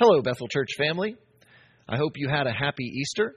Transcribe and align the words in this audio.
Hello, 0.00 0.22
Bethel 0.22 0.46
Church 0.46 0.68
family. 0.78 1.16
I 1.88 1.96
hope 1.96 2.12
you 2.14 2.28
had 2.28 2.46
a 2.46 2.52
happy 2.52 2.84
Easter. 2.84 3.34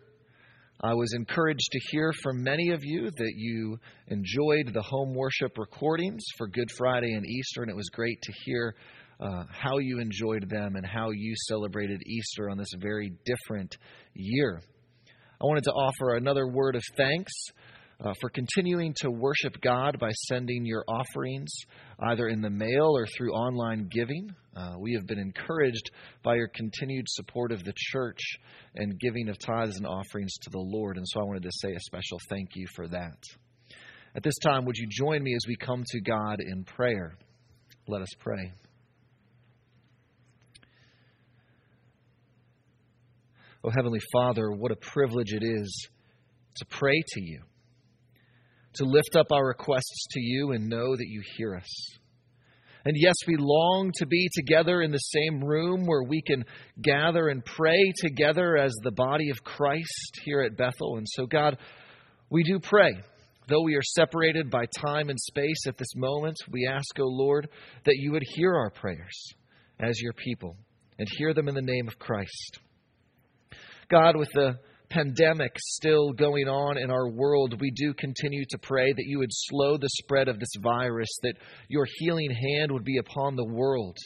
I 0.79 0.93
was 0.93 1.11
encouraged 1.15 1.67
to 1.71 1.79
hear 1.89 2.13
from 2.21 2.43
many 2.43 2.69
of 2.69 2.81
you 2.83 3.09
that 3.09 3.33
you 3.35 3.79
enjoyed 4.09 4.71
the 4.71 4.83
home 4.83 5.15
worship 5.15 5.57
recordings 5.57 6.21
for 6.37 6.47
Good 6.47 6.69
Friday 6.77 7.13
and 7.13 7.25
Easter, 7.25 7.63
and 7.63 7.71
it 7.71 7.75
was 7.75 7.89
great 7.89 8.21
to 8.21 8.33
hear 8.45 8.75
uh, 9.19 9.45
how 9.49 9.79
you 9.79 9.99
enjoyed 9.99 10.51
them 10.51 10.75
and 10.75 10.85
how 10.85 11.09
you 11.09 11.33
celebrated 11.47 11.99
Easter 12.05 12.51
on 12.51 12.59
this 12.59 12.69
very 12.77 13.11
different 13.25 13.75
year. 14.13 14.61
I 15.41 15.45
wanted 15.45 15.63
to 15.63 15.71
offer 15.71 16.15
another 16.15 16.47
word 16.47 16.75
of 16.75 16.83
thanks 16.95 17.33
uh, 18.03 18.13
for 18.19 18.29
continuing 18.29 18.93
to 18.97 19.11
worship 19.11 19.61
God 19.61 19.99
by 19.99 20.09
sending 20.27 20.65
your 20.65 20.83
offerings 20.87 21.53
either 21.99 22.27
in 22.27 22.41
the 22.41 22.49
mail 22.49 22.91
or 22.95 23.05
through 23.05 23.31
online 23.31 23.87
giving. 23.91 24.33
Uh, 24.55 24.73
we 24.79 24.93
have 24.93 25.05
been 25.05 25.19
encouraged 25.19 25.91
by 26.23 26.35
your 26.35 26.49
continued 26.55 27.05
support 27.07 27.51
of 27.51 27.63
the 27.63 27.73
church 27.75 28.19
and 28.75 28.99
giving 28.99 29.29
of 29.29 29.37
tithes 29.37 29.77
and 29.77 29.85
offerings 29.85 30.33
to 30.41 30.49
the 30.49 30.59
Lord. 30.59 30.97
And 30.97 31.07
so 31.07 31.19
I 31.19 31.23
wanted 31.23 31.43
to 31.43 31.51
say 31.53 31.73
a 31.73 31.79
special 31.79 32.17
thank 32.29 32.49
you 32.55 32.65
for 32.75 32.87
that. 32.87 33.21
At 34.15 34.23
this 34.23 34.37
time, 34.43 34.65
would 34.65 34.77
you 34.77 34.87
join 34.89 35.23
me 35.23 35.35
as 35.35 35.45
we 35.47 35.55
come 35.55 35.83
to 35.85 36.01
God 36.01 36.39
in 36.39 36.63
prayer? 36.63 37.13
Let 37.87 38.01
us 38.01 38.09
pray. 38.19 38.51
Oh, 43.63 43.69
Heavenly 43.69 44.01
Father, 44.11 44.49
what 44.51 44.71
a 44.71 44.75
privilege 44.75 45.33
it 45.33 45.43
is 45.43 45.87
to 46.55 46.65
pray 46.65 46.99
to 46.99 47.21
you 47.21 47.41
to 48.75 48.85
lift 48.85 49.15
up 49.15 49.27
our 49.31 49.47
requests 49.47 50.07
to 50.11 50.19
you 50.19 50.51
and 50.51 50.69
know 50.69 50.95
that 50.95 51.07
you 51.07 51.21
hear 51.37 51.55
us. 51.55 51.97
And 52.83 52.95
yes, 52.97 53.15
we 53.27 53.35
long 53.37 53.91
to 53.97 54.07
be 54.07 54.27
together 54.33 54.81
in 54.81 54.91
the 54.91 54.97
same 54.97 55.43
room 55.43 55.85
where 55.85 56.03
we 56.03 56.21
can 56.21 56.43
gather 56.81 57.27
and 57.27 57.45
pray 57.45 57.93
together 57.97 58.57
as 58.57 58.73
the 58.81 58.91
body 58.91 59.29
of 59.29 59.43
Christ 59.43 60.19
here 60.23 60.41
at 60.41 60.57
Bethel. 60.57 60.97
And 60.97 61.07
so, 61.07 61.27
God, 61.27 61.57
we 62.29 62.43
do 62.43 62.59
pray. 62.59 62.93
Though 63.47 63.63
we 63.63 63.75
are 63.75 63.83
separated 63.83 64.49
by 64.49 64.65
time 64.79 65.09
and 65.09 65.19
space 65.19 65.67
at 65.67 65.77
this 65.77 65.95
moment, 65.95 66.37
we 66.49 66.67
ask, 66.67 66.99
O 66.99 67.03
oh 67.03 67.07
Lord, 67.07 67.49
that 67.85 67.97
you 67.97 68.13
would 68.13 68.23
hear 68.35 68.55
our 68.55 68.69
prayers 68.71 69.33
as 69.79 69.99
your 69.99 70.13
people 70.13 70.55
and 70.97 71.07
hear 71.17 71.33
them 71.33 71.47
in 71.47 71.55
the 71.55 71.61
name 71.61 71.87
of 71.87 71.99
Christ. 71.99 72.59
God, 73.89 74.15
with 74.15 74.29
the 74.33 74.57
pandemic 74.91 75.53
still 75.57 76.11
going 76.11 76.47
on 76.47 76.77
in 76.77 76.91
our 76.91 77.09
world, 77.09 77.59
we 77.59 77.71
do 77.71 77.93
continue 77.93 78.43
to 78.49 78.57
pray 78.57 78.91
that 78.91 79.05
you 79.05 79.19
would 79.19 79.31
slow 79.31 79.77
the 79.77 79.89
spread 80.03 80.27
of 80.27 80.39
this 80.39 80.53
virus, 80.61 81.09
that 81.23 81.35
your 81.69 81.87
healing 81.97 82.31
hand 82.31 82.71
would 82.71 82.83
be 82.83 82.97
upon 82.97 83.35
the 83.35 83.45
world, 83.45 83.97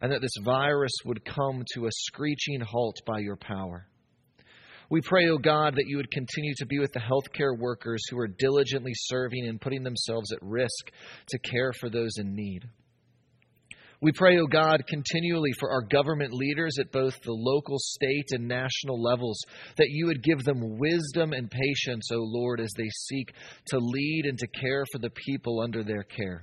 and 0.00 0.12
that 0.12 0.20
this 0.20 0.36
virus 0.44 0.92
would 1.04 1.24
come 1.24 1.64
to 1.74 1.86
a 1.86 1.90
screeching 1.90 2.60
halt 2.60 3.00
by 3.06 3.18
your 3.18 3.36
power. 3.36 3.88
We 4.90 5.00
pray, 5.00 5.26
O 5.28 5.34
oh 5.34 5.38
God, 5.38 5.76
that 5.76 5.86
you 5.86 5.96
would 5.96 6.10
continue 6.10 6.52
to 6.58 6.66
be 6.66 6.78
with 6.78 6.92
the 6.92 7.00
healthcare 7.00 7.58
workers 7.58 8.02
who 8.10 8.18
are 8.18 8.28
diligently 8.28 8.92
serving 8.94 9.48
and 9.48 9.58
putting 9.58 9.82
themselves 9.82 10.30
at 10.32 10.42
risk 10.42 10.92
to 11.28 11.38
care 11.38 11.72
for 11.72 11.88
those 11.88 12.12
in 12.18 12.34
need. 12.34 12.68
We 14.02 14.10
pray, 14.10 14.36
O 14.36 14.42
oh 14.42 14.46
God, 14.48 14.82
continually 14.88 15.52
for 15.60 15.70
our 15.70 15.82
government 15.82 16.32
leaders 16.32 16.76
at 16.80 16.90
both 16.90 17.14
the 17.22 17.32
local, 17.32 17.76
state, 17.78 18.26
and 18.32 18.48
national 18.48 19.00
levels, 19.00 19.38
that 19.76 19.90
you 19.90 20.06
would 20.06 20.24
give 20.24 20.42
them 20.42 20.76
wisdom 20.76 21.32
and 21.32 21.48
patience, 21.48 22.08
O 22.10 22.16
oh 22.16 22.24
Lord, 22.24 22.58
as 22.58 22.72
they 22.76 22.88
seek 22.88 23.32
to 23.68 23.78
lead 23.78 24.24
and 24.26 24.36
to 24.38 24.48
care 24.60 24.82
for 24.90 24.98
the 24.98 25.12
people 25.24 25.60
under 25.60 25.84
their 25.84 26.02
care. 26.02 26.42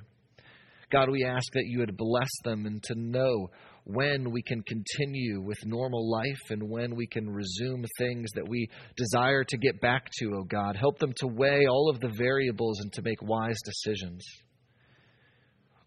God, 0.89 1.09
we 1.09 1.25
ask 1.25 1.51
that 1.51 1.66
you 1.66 1.79
would 1.79 1.97
bless 1.97 2.29
them 2.45 2.66
and 2.66 2.81
to 2.83 2.95
know 2.95 3.49
when 3.83 4.31
we 4.31 4.41
can 4.41 4.63
continue 4.63 5.41
with 5.41 5.57
normal 5.66 6.09
life 6.09 6.51
and 6.51 6.63
when 6.63 6.95
we 6.95 7.07
can 7.07 7.29
resume 7.29 7.83
things 7.97 8.31
that 8.35 8.47
we 8.47 8.69
desire 8.95 9.44
to 9.44 9.57
get 9.57 9.81
back 9.81 10.07
to, 10.19 10.27
O 10.27 10.39
oh 10.39 10.44
God. 10.44 10.77
Help 10.77 10.97
them 10.99 11.11
to 11.17 11.27
weigh 11.27 11.67
all 11.67 11.89
of 11.89 12.00
the 12.00 12.13
variables 12.17 12.79
and 12.79 12.94
to 12.94 13.01
make 13.01 13.22
wise 13.22 13.57
decisions. 13.66 14.23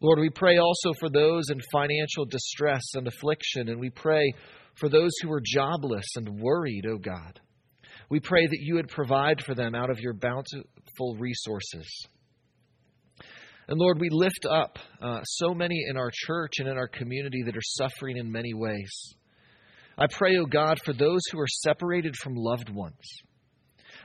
Lord, 0.03 0.19
we 0.19 0.31
pray 0.31 0.59
also 0.59 0.93
for 0.99 1.09
those 1.09 1.45
in 1.51 1.61
financial 1.71 2.25
distress 2.25 2.83
and 2.95 3.07
affliction, 3.07 3.69
and 3.69 3.79
we 3.79 3.89
pray 3.89 4.33
for 4.75 4.89
those 4.89 5.13
who 5.23 5.31
are 5.31 5.41
jobless 5.41 6.05
and 6.17 6.41
worried, 6.41 6.85
O 6.89 6.95
oh 6.95 6.99
God. 6.99 7.39
We 8.11 8.19
pray 8.19 8.45
that 8.45 8.61
you 8.61 8.75
would 8.75 8.89
provide 8.89 9.43
for 9.45 9.55
them 9.55 9.77
out 9.77 9.91
of 9.91 10.01
your 10.01 10.15
bountiful 10.15 11.17
resources. 11.21 11.87
And 13.69 13.79
Lord, 13.79 14.01
we 14.01 14.09
lift 14.11 14.45
up 14.51 14.77
uh, 15.01 15.21
so 15.23 15.55
many 15.55 15.85
in 15.89 15.97
our 15.97 16.11
church 16.13 16.55
and 16.59 16.69
in 16.69 16.77
our 16.77 16.89
community 16.89 17.45
that 17.47 17.57
are 17.57 17.61
suffering 17.63 18.17
in 18.17 18.33
many 18.33 18.55
ways. 18.55 19.15
I 19.97 20.07
pray, 20.11 20.37
O 20.37 20.43
oh 20.43 20.47
God, 20.47 20.81
for 20.85 20.93
those 20.93 21.21
who 21.31 21.39
are 21.39 21.47
separated 21.47 22.17
from 22.17 22.35
loved 22.35 22.71
ones. 22.71 22.99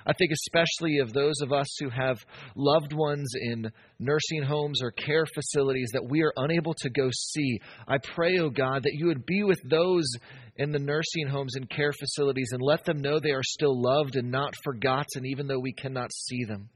I 0.08 0.14
think 0.14 0.32
especially 0.32 1.00
of 1.00 1.12
those 1.12 1.42
of 1.42 1.52
us 1.52 1.68
who 1.82 1.90
have 1.90 2.18
loved 2.56 2.94
ones 2.94 3.30
in 3.36 3.70
nursing 4.00 4.42
homes 4.42 4.82
or 4.82 4.92
care 4.92 5.26
facilities 5.26 5.90
that 5.92 6.08
we 6.10 6.24
are 6.24 6.32
unable 6.38 6.74
to 6.76 6.90
go 6.90 7.10
see. 7.12 7.60
I 7.86 7.98
pray, 7.98 8.38
oh 8.40 8.50
God, 8.50 8.84
that 8.84 8.94
you 8.94 9.08
would 9.08 9.26
be 9.26 9.44
with 9.44 9.60
those 9.70 10.10
in 10.56 10.72
the 10.72 10.80
nursing 10.80 11.28
homes 11.28 11.56
and 11.58 11.70
care 11.70 11.92
facilities 11.92 12.52
and 12.54 12.62
let 12.62 12.86
them 12.86 13.02
know 13.02 13.20
they 13.20 13.32
are 13.32 13.44
still 13.44 13.80
loved 13.80 14.16
and 14.16 14.32
not 14.32 14.56
forgotten, 14.64 15.26
even 15.26 15.46
though 15.46 15.60
we 15.60 15.74
cannot 15.74 16.14
see 16.14 16.46
them. 16.46 16.70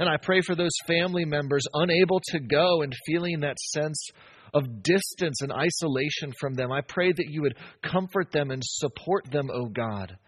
And 0.00 0.08
I 0.08 0.16
pray 0.16 0.40
for 0.40 0.56
those 0.56 0.76
family 0.88 1.24
members 1.24 1.62
unable 1.72 2.20
to 2.30 2.40
go 2.40 2.82
and 2.82 2.92
feeling 3.06 3.40
that 3.40 3.60
sense 3.72 4.08
of 4.52 4.82
distance 4.82 5.42
and 5.42 5.52
isolation 5.52 6.32
from 6.40 6.54
them. 6.54 6.72
I 6.72 6.80
pray 6.80 7.12
that 7.12 7.30
you 7.30 7.42
would 7.42 7.56
comfort 7.84 8.32
them 8.32 8.50
and 8.50 8.62
support 8.64 9.30
them, 9.30 9.48
O 9.48 9.66
oh 9.66 9.66
God 9.66 10.18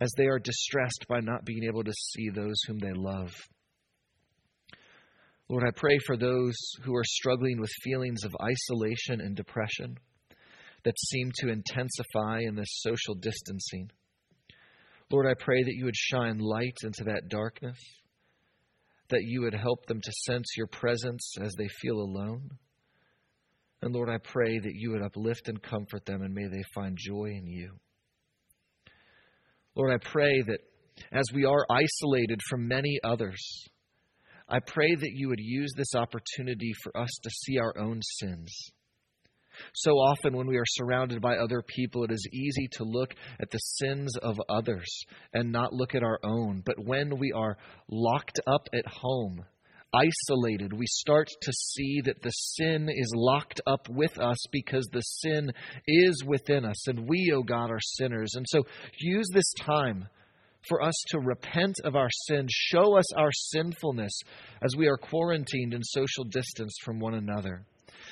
as 0.00 0.10
they 0.16 0.26
are 0.26 0.38
distressed 0.38 1.04
by 1.08 1.20
not 1.20 1.44
being 1.44 1.64
able 1.64 1.84
to 1.84 1.92
see 1.92 2.30
those 2.30 2.60
whom 2.66 2.78
they 2.78 2.92
love. 2.94 3.30
Lord, 5.48 5.62
I 5.66 5.72
pray 5.76 5.98
for 6.06 6.16
those 6.16 6.56
who 6.84 6.94
are 6.96 7.04
struggling 7.04 7.60
with 7.60 7.70
feelings 7.82 8.24
of 8.24 8.34
isolation 8.40 9.20
and 9.20 9.36
depression 9.36 9.98
that 10.84 10.98
seem 10.98 11.30
to 11.40 11.50
intensify 11.50 12.40
in 12.40 12.54
this 12.54 12.80
social 12.80 13.14
distancing. 13.14 13.90
Lord, 15.10 15.26
I 15.26 15.34
pray 15.38 15.62
that 15.62 15.74
you 15.74 15.84
would 15.84 15.96
shine 15.96 16.38
light 16.38 16.78
into 16.82 17.04
that 17.04 17.28
darkness, 17.28 17.78
that 19.10 19.24
you 19.24 19.42
would 19.42 19.54
help 19.54 19.84
them 19.86 20.00
to 20.00 20.12
sense 20.24 20.54
your 20.56 20.68
presence 20.68 21.34
as 21.42 21.52
they 21.58 21.68
feel 21.82 21.96
alone. 21.96 22.48
And 23.82 23.92
Lord, 23.92 24.08
I 24.08 24.18
pray 24.18 24.58
that 24.58 24.74
you 24.74 24.92
would 24.92 25.02
uplift 25.02 25.48
and 25.48 25.60
comfort 25.60 26.06
them, 26.06 26.22
and 26.22 26.32
may 26.32 26.46
they 26.46 26.62
find 26.74 26.96
joy 26.96 27.32
in 27.36 27.46
you. 27.46 27.72
Lord, 29.80 29.98
I 29.98 30.08
pray 30.10 30.42
that 30.42 30.58
as 31.10 31.24
we 31.32 31.46
are 31.46 31.66
isolated 31.70 32.38
from 32.50 32.68
many 32.68 32.98
others, 33.02 33.40
I 34.46 34.58
pray 34.58 34.94
that 34.94 35.12
you 35.14 35.28
would 35.28 35.40
use 35.40 35.72
this 35.74 35.94
opportunity 35.94 36.72
for 36.82 36.94
us 36.94 37.08
to 37.22 37.30
see 37.30 37.56
our 37.56 37.78
own 37.78 38.02
sins. 38.02 38.54
So 39.72 39.92
often, 39.92 40.36
when 40.36 40.46
we 40.46 40.58
are 40.58 40.66
surrounded 40.66 41.22
by 41.22 41.38
other 41.38 41.62
people, 41.66 42.04
it 42.04 42.10
is 42.10 42.28
easy 42.30 42.68
to 42.72 42.84
look 42.84 43.14
at 43.40 43.50
the 43.50 43.56
sins 43.56 44.18
of 44.18 44.38
others 44.50 45.02
and 45.32 45.50
not 45.50 45.72
look 45.72 45.94
at 45.94 46.02
our 46.02 46.20
own. 46.22 46.62
But 46.62 46.84
when 46.84 47.18
we 47.18 47.32
are 47.32 47.56
locked 47.88 48.38
up 48.46 48.68
at 48.74 48.86
home, 48.86 49.46
isolated, 49.92 50.72
we 50.72 50.86
start 50.86 51.28
to 51.42 51.52
see 51.52 52.00
that 52.04 52.22
the 52.22 52.30
sin 52.30 52.88
is 52.88 53.12
locked 53.14 53.60
up 53.66 53.88
with 53.88 54.18
us 54.18 54.38
because 54.52 54.88
the 54.92 55.00
sin 55.00 55.52
is 55.86 56.24
within 56.24 56.64
us, 56.64 56.88
and 56.88 57.08
we, 57.08 57.30
O 57.34 57.38
oh 57.38 57.42
God, 57.42 57.70
are 57.70 57.80
sinners. 57.80 58.34
And 58.34 58.46
so 58.48 58.62
use 58.98 59.28
this 59.32 59.52
time 59.60 60.08
for 60.68 60.82
us 60.82 60.94
to 61.08 61.20
repent 61.20 61.76
of 61.84 61.96
our 61.96 62.10
sin. 62.26 62.46
show 62.50 62.96
us 62.96 63.12
our 63.14 63.32
sinfulness 63.32 64.12
as 64.62 64.76
we 64.76 64.88
are 64.88 64.96
quarantined 64.96 65.74
and 65.74 65.84
social 65.84 66.24
distance 66.24 66.74
from 66.84 67.00
one 67.00 67.14
another 67.14 67.64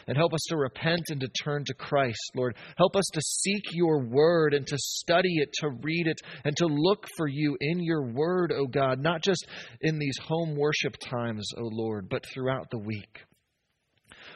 and 0.08 0.16
help 0.16 0.34
us 0.34 0.40
to 0.48 0.56
repent 0.56 1.02
and 1.10 1.20
to 1.20 1.28
turn 1.44 1.62
to 1.66 1.74
Christ, 1.74 2.18
Lord. 2.34 2.56
Help 2.76 2.96
us 2.96 3.04
to 3.12 3.20
seek 3.22 3.62
your 3.72 4.04
word 4.04 4.54
and 4.54 4.66
to 4.66 4.76
study 4.78 5.34
it, 5.36 5.50
to 5.60 5.68
read 5.82 6.06
it, 6.06 6.20
and 6.44 6.56
to 6.56 6.66
look 6.66 7.06
for 7.16 7.28
you 7.28 7.56
in 7.60 7.80
your 7.80 8.10
word, 8.10 8.52
O 8.52 8.66
God, 8.66 8.98
not 8.98 9.22
just 9.22 9.46
in 9.82 9.98
these 9.98 10.18
home 10.20 10.56
worship 10.56 10.96
times, 10.98 11.48
O 11.56 11.62
Lord, 11.62 12.08
but 12.08 12.24
throughout 12.26 12.70
the 12.70 12.78
week. 12.78 13.20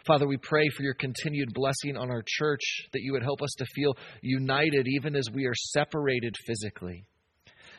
Father, 0.06 0.26
we 0.26 0.36
pray 0.36 0.68
for 0.76 0.82
your 0.82 0.94
continued 0.94 1.54
blessing 1.54 1.96
on 1.96 2.10
our 2.10 2.22
church, 2.26 2.60
that 2.92 3.02
you 3.02 3.12
would 3.12 3.22
help 3.22 3.40
us 3.40 3.52
to 3.58 3.64
feel 3.74 3.96
united 4.20 4.86
even 4.88 5.16
as 5.16 5.28
we 5.32 5.46
are 5.46 5.54
separated 5.54 6.34
physically. 6.46 7.04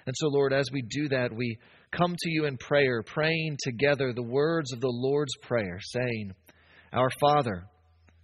And 0.05 0.15
so, 0.17 0.27
Lord, 0.27 0.53
as 0.53 0.65
we 0.71 0.81
do 0.81 1.09
that, 1.09 1.33
we 1.33 1.57
come 1.91 2.15
to 2.17 2.29
you 2.29 2.45
in 2.45 2.57
prayer, 2.57 3.03
praying 3.03 3.57
together 3.61 4.13
the 4.13 4.23
words 4.23 4.73
of 4.73 4.81
the 4.81 4.91
Lord's 4.91 5.35
Prayer, 5.41 5.79
saying, 5.81 6.33
Our 6.91 7.09
Father, 7.21 7.65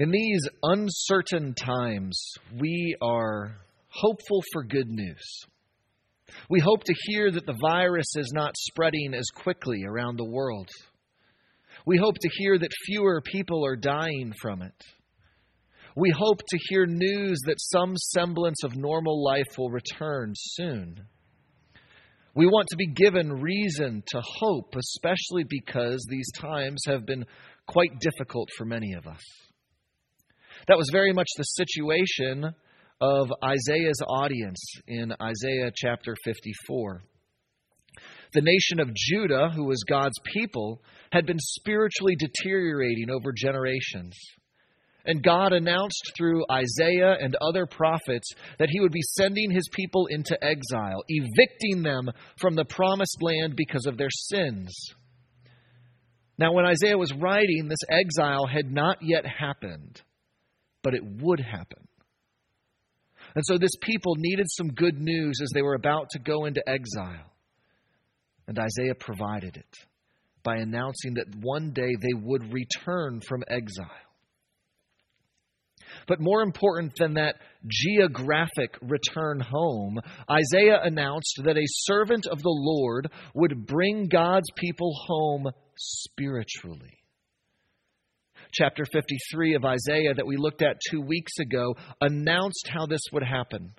In 0.00 0.10
these 0.10 0.48
uncertain 0.62 1.52
times, 1.52 2.18
we 2.58 2.96
are 3.02 3.56
hopeful 3.88 4.42
for 4.50 4.64
good 4.64 4.88
news. 4.88 5.44
We 6.48 6.60
hope 6.60 6.84
to 6.84 6.94
hear 7.02 7.30
that 7.30 7.44
the 7.44 7.58
virus 7.60 8.16
is 8.16 8.32
not 8.32 8.54
spreading 8.56 9.12
as 9.12 9.26
quickly 9.34 9.84
around 9.86 10.16
the 10.16 10.24
world. 10.24 10.70
We 11.84 11.98
hope 11.98 12.14
to 12.18 12.30
hear 12.38 12.58
that 12.58 12.70
fewer 12.86 13.20
people 13.20 13.62
are 13.66 13.76
dying 13.76 14.32
from 14.40 14.62
it. 14.62 14.74
We 15.96 16.14
hope 16.16 16.38
to 16.38 16.58
hear 16.68 16.86
news 16.86 17.40
that 17.46 17.60
some 17.60 17.94
semblance 17.96 18.64
of 18.64 18.76
normal 18.76 19.22
life 19.22 19.58
will 19.58 19.70
return 19.70 20.32
soon. 20.34 21.00
We 22.40 22.46
want 22.46 22.68
to 22.70 22.76
be 22.76 22.86
given 22.86 23.42
reason 23.42 24.02
to 24.12 24.22
hope, 24.24 24.74
especially 24.74 25.44
because 25.46 26.06
these 26.08 26.32
times 26.38 26.80
have 26.86 27.04
been 27.04 27.26
quite 27.66 28.00
difficult 28.00 28.48
for 28.56 28.64
many 28.64 28.94
of 28.94 29.06
us. 29.06 29.20
That 30.66 30.78
was 30.78 30.88
very 30.90 31.12
much 31.12 31.26
the 31.36 31.42
situation 31.42 32.54
of 32.98 33.30
Isaiah's 33.44 34.00
audience 34.08 34.58
in 34.88 35.12
Isaiah 35.20 35.70
chapter 35.76 36.16
54. 36.24 37.02
The 38.32 38.40
nation 38.40 38.80
of 38.80 38.94
Judah, 38.94 39.50
who 39.54 39.66
was 39.66 39.84
God's 39.86 40.16
people, 40.32 40.80
had 41.12 41.26
been 41.26 41.38
spiritually 41.38 42.16
deteriorating 42.16 43.10
over 43.10 43.34
generations. 43.36 44.16
And 45.04 45.22
God 45.22 45.52
announced 45.52 46.12
through 46.16 46.44
Isaiah 46.50 47.16
and 47.20 47.36
other 47.40 47.66
prophets 47.66 48.30
that 48.58 48.68
he 48.70 48.80
would 48.80 48.92
be 48.92 49.02
sending 49.16 49.50
his 49.50 49.68
people 49.72 50.06
into 50.06 50.36
exile, 50.44 51.02
evicting 51.08 51.82
them 51.82 52.10
from 52.38 52.54
the 52.54 52.64
promised 52.64 53.18
land 53.22 53.56
because 53.56 53.86
of 53.86 53.96
their 53.96 54.10
sins. 54.10 54.74
Now, 56.38 56.52
when 56.52 56.66
Isaiah 56.66 56.98
was 56.98 57.12
writing, 57.12 57.68
this 57.68 57.84
exile 57.88 58.46
had 58.46 58.70
not 58.70 58.98
yet 59.02 59.26
happened, 59.26 60.00
but 60.82 60.94
it 60.94 61.02
would 61.04 61.40
happen. 61.40 61.86
And 63.34 63.44
so 63.46 63.58
this 63.58 63.76
people 63.80 64.14
needed 64.16 64.46
some 64.48 64.68
good 64.68 64.98
news 64.98 65.38
as 65.42 65.50
they 65.54 65.62
were 65.62 65.74
about 65.74 66.10
to 66.10 66.18
go 66.18 66.46
into 66.46 66.66
exile. 66.68 67.32
And 68.48 68.58
Isaiah 68.58 68.94
provided 68.94 69.56
it 69.56 69.76
by 70.42 70.56
announcing 70.56 71.14
that 71.14 71.36
one 71.40 71.72
day 71.72 71.90
they 72.00 72.14
would 72.14 72.52
return 72.52 73.20
from 73.20 73.44
exile. 73.48 74.09
But 76.06 76.20
more 76.20 76.42
important 76.42 76.94
than 76.98 77.14
that 77.14 77.36
geographic 77.66 78.76
return 78.80 79.40
home, 79.40 80.00
Isaiah 80.30 80.80
announced 80.82 81.40
that 81.44 81.56
a 81.56 81.64
servant 81.66 82.26
of 82.26 82.42
the 82.42 82.48
Lord 82.48 83.10
would 83.34 83.66
bring 83.66 84.08
God's 84.08 84.48
people 84.56 84.92
home 85.06 85.48
spiritually. 85.76 86.98
Chapter 88.52 88.84
53 88.84 89.54
of 89.54 89.64
Isaiah, 89.64 90.14
that 90.14 90.26
we 90.26 90.36
looked 90.36 90.62
at 90.62 90.80
two 90.90 91.00
weeks 91.00 91.38
ago, 91.38 91.76
announced 92.00 92.68
how 92.68 92.86
this 92.86 93.02
would 93.12 93.22
happen 93.22 93.74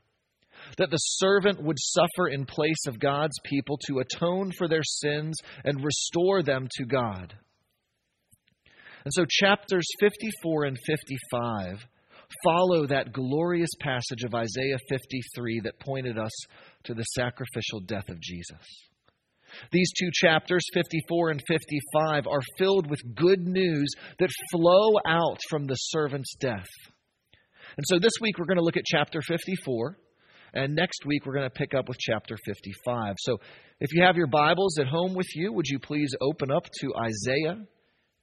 that 0.77 0.89
the 0.89 0.97
servant 0.97 1.61
would 1.61 1.77
suffer 1.79 2.27
in 2.27 2.45
place 2.45 2.85
of 2.87 2.99
God's 2.99 3.37
people 3.43 3.77
to 3.87 3.99
atone 3.99 4.51
for 4.57 4.67
their 4.67 4.83
sins 4.83 5.37
and 5.63 5.83
restore 5.83 6.43
them 6.43 6.67
to 6.77 6.85
God. 6.85 7.33
And 9.03 9.13
so, 9.13 9.25
chapters 9.27 9.85
54 9.99 10.65
and 10.65 10.77
55 10.85 11.85
follow 12.43 12.87
that 12.87 13.13
glorious 13.13 13.69
passage 13.79 14.23
of 14.23 14.33
Isaiah 14.33 14.77
53 14.89 15.61
that 15.63 15.79
pointed 15.79 16.17
us 16.17 16.31
to 16.85 16.93
the 16.93 17.03
sacrificial 17.03 17.79
death 17.85 18.09
of 18.09 18.19
Jesus. 18.19 18.59
These 19.71 19.91
two 19.99 20.09
chapters, 20.13 20.63
54 20.73 21.31
and 21.31 21.41
55, 21.47 22.27
are 22.27 22.41
filled 22.57 22.89
with 22.89 22.99
good 23.15 23.47
news 23.47 23.93
that 24.19 24.29
flow 24.51 24.93
out 25.05 25.39
from 25.49 25.65
the 25.65 25.75
servant's 25.75 26.33
death. 26.39 26.69
And 27.77 27.85
so 27.87 27.99
this 27.99 28.13
week 28.21 28.37
we're 28.37 28.45
going 28.45 28.57
to 28.57 28.63
look 28.63 28.77
at 28.77 28.85
chapter 28.85 29.21
54. 29.21 29.97
And 30.53 30.75
next 30.75 31.05
week, 31.05 31.25
we're 31.25 31.33
going 31.33 31.49
to 31.49 31.49
pick 31.49 31.73
up 31.73 31.87
with 31.87 31.97
chapter 31.97 32.37
55. 32.45 33.15
So 33.19 33.39
if 33.79 33.93
you 33.93 34.03
have 34.03 34.17
your 34.17 34.27
Bibles 34.27 34.77
at 34.79 34.87
home 34.87 35.13
with 35.13 35.27
you, 35.33 35.53
would 35.53 35.67
you 35.67 35.79
please 35.79 36.13
open 36.19 36.51
up 36.51 36.65
to 36.81 36.93
Isaiah 36.97 37.57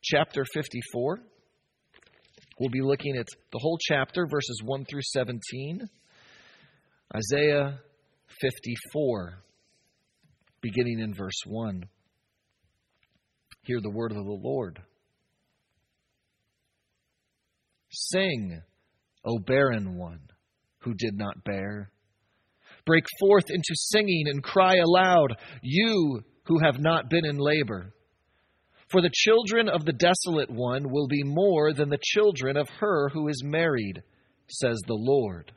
chapter 0.02 0.44
54? 0.52 1.20
We'll 2.58 2.70
be 2.70 2.82
looking 2.82 3.16
at 3.16 3.26
the 3.52 3.58
whole 3.58 3.78
chapter, 3.80 4.26
verses 4.26 4.60
1 4.64 4.84
through 4.86 5.02
17. 5.02 5.88
Isaiah 7.14 7.78
54, 8.40 9.42
beginning 10.60 11.00
in 11.00 11.14
verse 11.14 11.40
1. 11.46 11.84
Hear 13.62 13.80
the 13.80 13.90
word 13.90 14.12
of 14.12 14.18
the 14.18 14.40
Lord. 14.42 14.80
Sing, 17.90 18.60
O 19.24 19.38
barren 19.38 19.96
one 19.96 20.20
who 20.80 20.94
did 20.94 21.16
not 21.16 21.44
bear 21.44 21.92
Break 22.88 23.04
forth 23.20 23.50
into 23.50 23.74
singing 23.74 24.28
and 24.28 24.42
cry 24.42 24.76
aloud, 24.76 25.36
you 25.60 26.22
who 26.44 26.58
have 26.60 26.80
not 26.80 27.10
been 27.10 27.26
in 27.26 27.36
labor. 27.36 27.92
For 28.88 29.02
the 29.02 29.10
children 29.12 29.68
of 29.68 29.84
the 29.84 29.92
desolate 29.92 30.50
one 30.50 30.90
will 30.90 31.08
be 31.08 31.22
more 31.22 31.72
than 31.72 31.90
the 31.90 32.00
children 32.02 32.56
of 32.56 32.68
her 32.80 33.10
who 33.10 33.28
is 33.28 33.42
married, 33.44 34.02
says 34.48 34.78
the 34.86 34.94
Lord. 34.94 35.52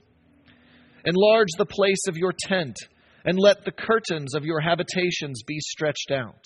Enlarge 1.05 1.49
the 1.57 1.65
place 1.65 2.07
of 2.07 2.17
your 2.17 2.33
tent, 2.37 2.75
and 3.23 3.39
let 3.39 3.63
the 3.63 3.71
curtains 3.71 4.35
of 4.35 4.45
your 4.45 4.59
habitations 4.59 5.43
be 5.43 5.59
stretched 5.59 6.11
out. 6.11 6.43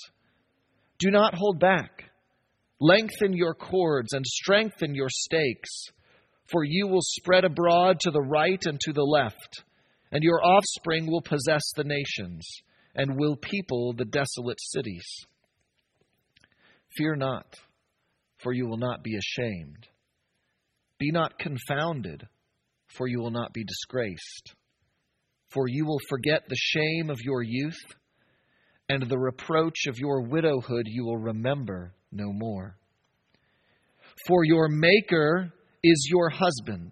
Do 1.00 1.12
not 1.12 1.34
hold 1.34 1.60
back. 1.60 2.12
Lengthen 2.80 3.34
your 3.34 3.56
cords 3.56 4.14
and 4.14 4.26
strengthen 4.26 4.94
your 4.94 5.10
stakes, 5.10 5.88
for 6.52 6.64
you 6.64 6.88
will 6.88 7.02
spread 7.02 7.46
abroad 7.46 8.00
to 8.02 8.12
the 8.12 8.22
right 8.22 8.64
and 8.66 8.80
to 8.82 8.94
the 8.94 9.04
left 9.04 9.64
and 10.16 10.24
your 10.24 10.42
offspring 10.42 11.08
will 11.08 11.22
possess 11.22 11.62
the 11.76 11.84
nations 11.84 12.48
and 12.96 13.18
will 13.18 13.36
people 13.36 13.94
the 13.94 14.06
desolate 14.06 14.60
cities. 14.62 15.06
Fear 16.98 17.16
not, 17.18 17.46
for 18.42 18.54
you 18.54 18.68
will 18.68 18.78
not 18.78 19.04
be 19.04 19.18
ashamed. 19.18 19.88
Be 21.00 21.12
not 21.12 21.38
confounded, 21.40 22.28
for 22.98 23.08
you 23.08 23.20
will 23.20 23.32
not 23.32 23.54
be 23.54 23.64
disgraced. 23.64 24.54
For 25.50 25.68
you 25.68 25.86
will 25.86 26.00
forget 26.10 26.44
the 26.48 26.56
shame 26.58 27.10
of 27.10 27.20
your 27.22 27.44
youth, 27.44 27.80
and 28.88 29.04
the 29.04 29.18
reproach 29.18 29.88
of 29.88 29.98
your 29.98 30.22
widowhood 30.22 30.86
you 30.86 31.06
will 31.06 31.18
remember 31.18 31.94
no 32.12 32.32
more. 32.32 32.78
For 34.28 34.44
your 34.44 34.70
Maker 34.70 35.52
is 35.84 36.08
your 36.10 36.30
husband, 36.30 36.92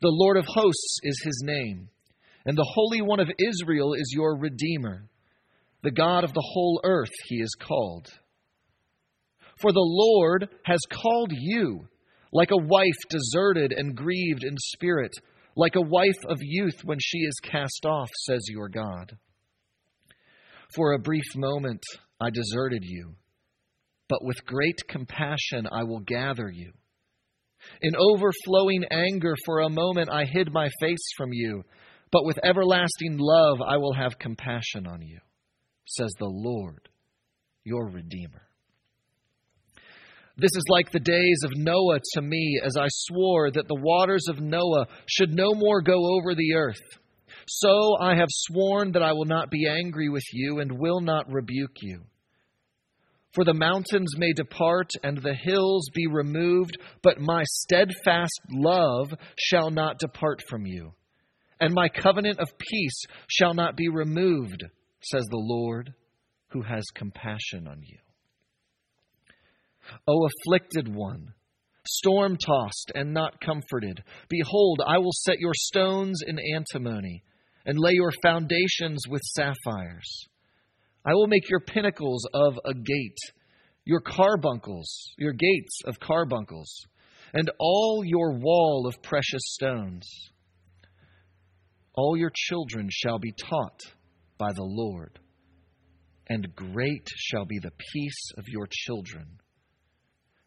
the 0.00 0.10
Lord 0.10 0.36
of 0.36 0.44
hosts 0.46 0.98
is 1.02 1.20
his 1.24 1.42
name 1.44 1.88
and 2.46 2.56
the 2.56 2.70
Holy 2.74 3.00
One 3.00 3.20
of 3.20 3.30
Israel 3.38 3.94
is 3.94 4.12
your 4.14 4.36
Redeemer. 4.36 5.08
The 5.82 5.90
God 5.90 6.24
of 6.24 6.32
the 6.32 6.44
whole 6.44 6.80
earth 6.84 7.12
he 7.26 7.36
is 7.36 7.54
called. 7.58 8.08
For 9.60 9.72
the 9.72 9.80
Lord 9.80 10.48
has 10.64 10.80
called 10.90 11.32
you 11.32 11.88
like 12.32 12.50
a 12.50 12.56
wife 12.56 12.98
deserted 13.08 13.72
and 13.72 13.96
grieved 13.96 14.42
in 14.42 14.56
spirit, 14.58 15.12
like 15.56 15.76
a 15.76 15.80
wife 15.80 16.18
of 16.28 16.38
youth 16.40 16.80
when 16.84 16.98
she 17.00 17.18
is 17.18 17.40
cast 17.42 17.86
off, 17.86 18.10
says 18.24 18.46
your 18.48 18.68
God. 18.68 19.16
For 20.74 20.92
a 20.92 20.98
brief 20.98 21.36
moment 21.36 21.82
I 22.20 22.30
deserted 22.30 22.82
you, 22.82 23.14
but 24.08 24.24
with 24.24 24.44
great 24.44 24.80
compassion 24.88 25.68
I 25.70 25.84
will 25.84 26.00
gather 26.00 26.50
you. 26.50 26.72
In 27.80 27.94
overflowing 27.96 28.84
anger 28.90 29.34
for 29.44 29.60
a 29.60 29.70
moment 29.70 30.10
I 30.10 30.24
hid 30.24 30.52
my 30.52 30.68
face 30.80 31.06
from 31.16 31.32
you 31.32 31.62
but 32.14 32.24
with 32.24 32.38
everlasting 32.44 33.16
love 33.18 33.60
I 33.60 33.76
will 33.78 33.92
have 33.92 34.20
compassion 34.20 34.86
on 34.86 35.02
you, 35.02 35.18
says 35.84 36.12
the 36.16 36.30
Lord, 36.30 36.88
your 37.64 37.90
Redeemer. 37.90 38.42
This 40.36 40.50
is 40.54 40.64
like 40.68 40.90
the 40.90 41.00
days 41.00 41.38
of 41.44 41.56
Noah 41.56 42.00
to 42.14 42.22
me, 42.22 42.60
as 42.64 42.76
I 42.76 42.86
swore 42.88 43.50
that 43.50 43.68
the 43.68 43.80
waters 43.80 44.26
of 44.28 44.40
Noah 44.40 44.86
should 45.06 45.32
no 45.32 45.54
more 45.54 45.80
go 45.80 46.16
over 46.16 46.34
the 46.34 46.54
earth. 46.54 46.80
So 47.46 47.96
I 48.00 48.16
have 48.16 48.28
sworn 48.30 48.92
that 48.92 49.02
I 49.02 49.12
will 49.12 49.26
not 49.26 49.50
be 49.50 49.68
angry 49.68 50.08
with 50.08 50.24
you 50.32 50.60
and 50.60 50.78
will 50.78 51.00
not 51.00 51.30
rebuke 51.32 51.82
you. 51.82 52.02
For 53.32 53.44
the 53.44 53.54
mountains 53.54 54.16
may 54.16 54.32
depart 54.32 54.90
and 55.02 55.18
the 55.18 55.34
hills 55.34 55.88
be 55.94 56.06
removed, 56.06 56.78
but 57.02 57.20
my 57.20 57.42
steadfast 57.44 58.40
love 58.50 59.12
shall 59.38 59.70
not 59.70 59.98
depart 59.98 60.42
from 60.48 60.66
you 60.66 60.94
and 61.60 61.72
my 61.72 61.88
covenant 61.88 62.38
of 62.40 62.58
peace 62.58 63.04
shall 63.28 63.54
not 63.54 63.76
be 63.76 63.88
removed, 63.88 64.62
says 65.00 65.24
the 65.30 65.36
Lord, 65.36 65.94
who 66.48 66.62
has 66.62 66.84
compassion 66.94 67.66
on 67.66 67.80
you. 67.82 67.98
O 70.06 70.26
afflicted 70.26 70.94
one, 70.94 71.34
storm 71.86 72.36
tossed 72.36 72.92
and 72.94 73.12
not 73.12 73.40
comforted, 73.40 74.02
behold, 74.28 74.82
I 74.86 74.98
will 74.98 75.12
set 75.12 75.38
your 75.38 75.54
stones 75.54 76.20
in 76.26 76.38
antimony 76.54 77.22
and 77.66 77.78
lay 77.78 77.92
your 77.92 78.12
foundations 78.22 79.02
with 79.08 79.22
sapphires. 79.22 80.28
I 81.04 81.14
will 81.14 81.26
make 81.26 81.48
your 81.48 81.60
pinnacles 81.60 82.26
of 82.32 82.58
agate, 82.66 83.18
your 83.84 84.00
carbuncles, 84.00 85.12
your 85.18 85.32
gates 85.32 85.80
of 85.84 86.00
carbuncles, 86.00 86.86
and 87.34 87.50
all 87.58 88.02
your 88.04 88.38
wall 88.38 88.86
of 88.86 89.02
precious 89.02 89.42
stones. 89.42 90.08
All 91.94 92.16
your 92.16 92.32
children 92.34 92.88
shall 92.90 93.18
be 93.18 93.32
taught 93.32 93.80
by 94.38 94.52
the 94.52 94.64
Lord, 94.64 95.18
and 96.28 96.54
great 96.56 97.06
shall 97.16 97.44
be 97.44 97.58
the 97.58 97.72
peace 97.92 98.30
of 98.38 98.44
your 98.48 98.66
children. 98.70 99.38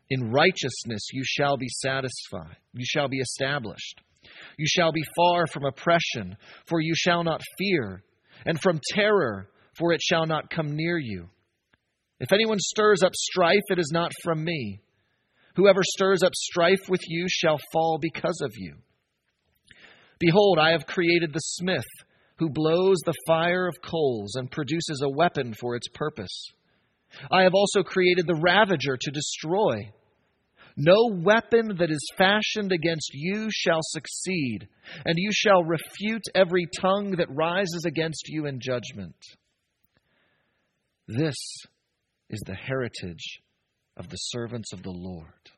In 0.09 0.31
righteousness 0.31 1.09
you 1.11 1.23
shall 1.25 1.57
be 1.57 1.67
satisfied, 1.67 2.57
you 2.73 2.85
shall 2.85 3.07
be 3.07 3.19
established. 3.19 4.01
You 4.57 4.65
shall 4.67 4.91
be 4.91 5.03
far 5.15 5.47
from 5.47 5.65
oppression, 5.65 6.37
for 6.65 6.79
you 6.79 6.93
shall 6.95 7.23
not 7.23 7.41
fear, 7.57 8.03
and 8.45 8.59
from 8.59 8.79
terror, 8.93 9.49
for 9.77 9.91
it 9.93 10.01
shall 10.01 10.25
not 10.25 10.49
come 10.49 10.75
near 10.75 10.97
you. 10.97 11.29
If 12.19 12.31
anyone 12.31 12.59
stirs 12.59 13.03
up 13.03 13.13
strife, 13.15 13.63
it 13.69 13.79
is 13.79 13.91
not 13.93 14.11
from 14.23 14.43
me. 14.43 14.79
Whoever 15.55 15.81
stirs 15.83 16.23
up 16.23 16.33
strife 16.35 16.89
with 16.89 17.01
you 17.07 17.27
shall 17.29 17.59
fall 17.73 17.99
because 18.01 18.41
of 18.41 18.53
you. 18.57 18.75
Behold, 20.19 20.57
I 20.59 20.71
have 20.71 20.87
created 20.87 21.33
the 21.33 21.39
smith, 21.39 21.85
who 22.37 22.49
blows 22.49 22.97
the 23.05 23.13
fire 23.25 23.67
of 23.67 23.81
coals 23.81 24.35
and 24.35 24.49
produces 24.49 25.01
a 25.03 25.09
weapon 25.09 25.53
for 25.53 25.75
its 25.75 25.87
purpose. 25.89 26.51
I 27.31 27.43
have 27.43 27.53
also 27.53 27.83
created 27.83 28.27
the 28.27 28.39
ravager 28.41 28.97
to 28.99 29.11
destroy. 29.11 29.91
No 30.75 31.09
weapon 31.11 31.77
that 31.79 31.89
is 31.89 32.11
fashioned 32.17 32.71
against 32.71 33.09
you 33.13 33.47
shall 33.51 33.79
succeed, 33.81 34.67
and 35.05 35.15
you 35.17 35.31
shall 35.33 35.63
refute 35.63 36.23
every 36.35 36.67
tongue 36.79 37.15
that 37.17 37.33
rises 37.35 37.83
against 37.85 38.27
you 38.27 38.45
in 38.45 38.59
judgment. 38.59 39.15
This 41.07 41.35
is 42.29 42.41
the 42.45 42.53
heritage 42.53 43.41
of 43.95 44.09
the 44.09 44.17
servants 44.17 44.71
of 44.71 44.83
the 44.83 44.91
Lord, 44.91 45.49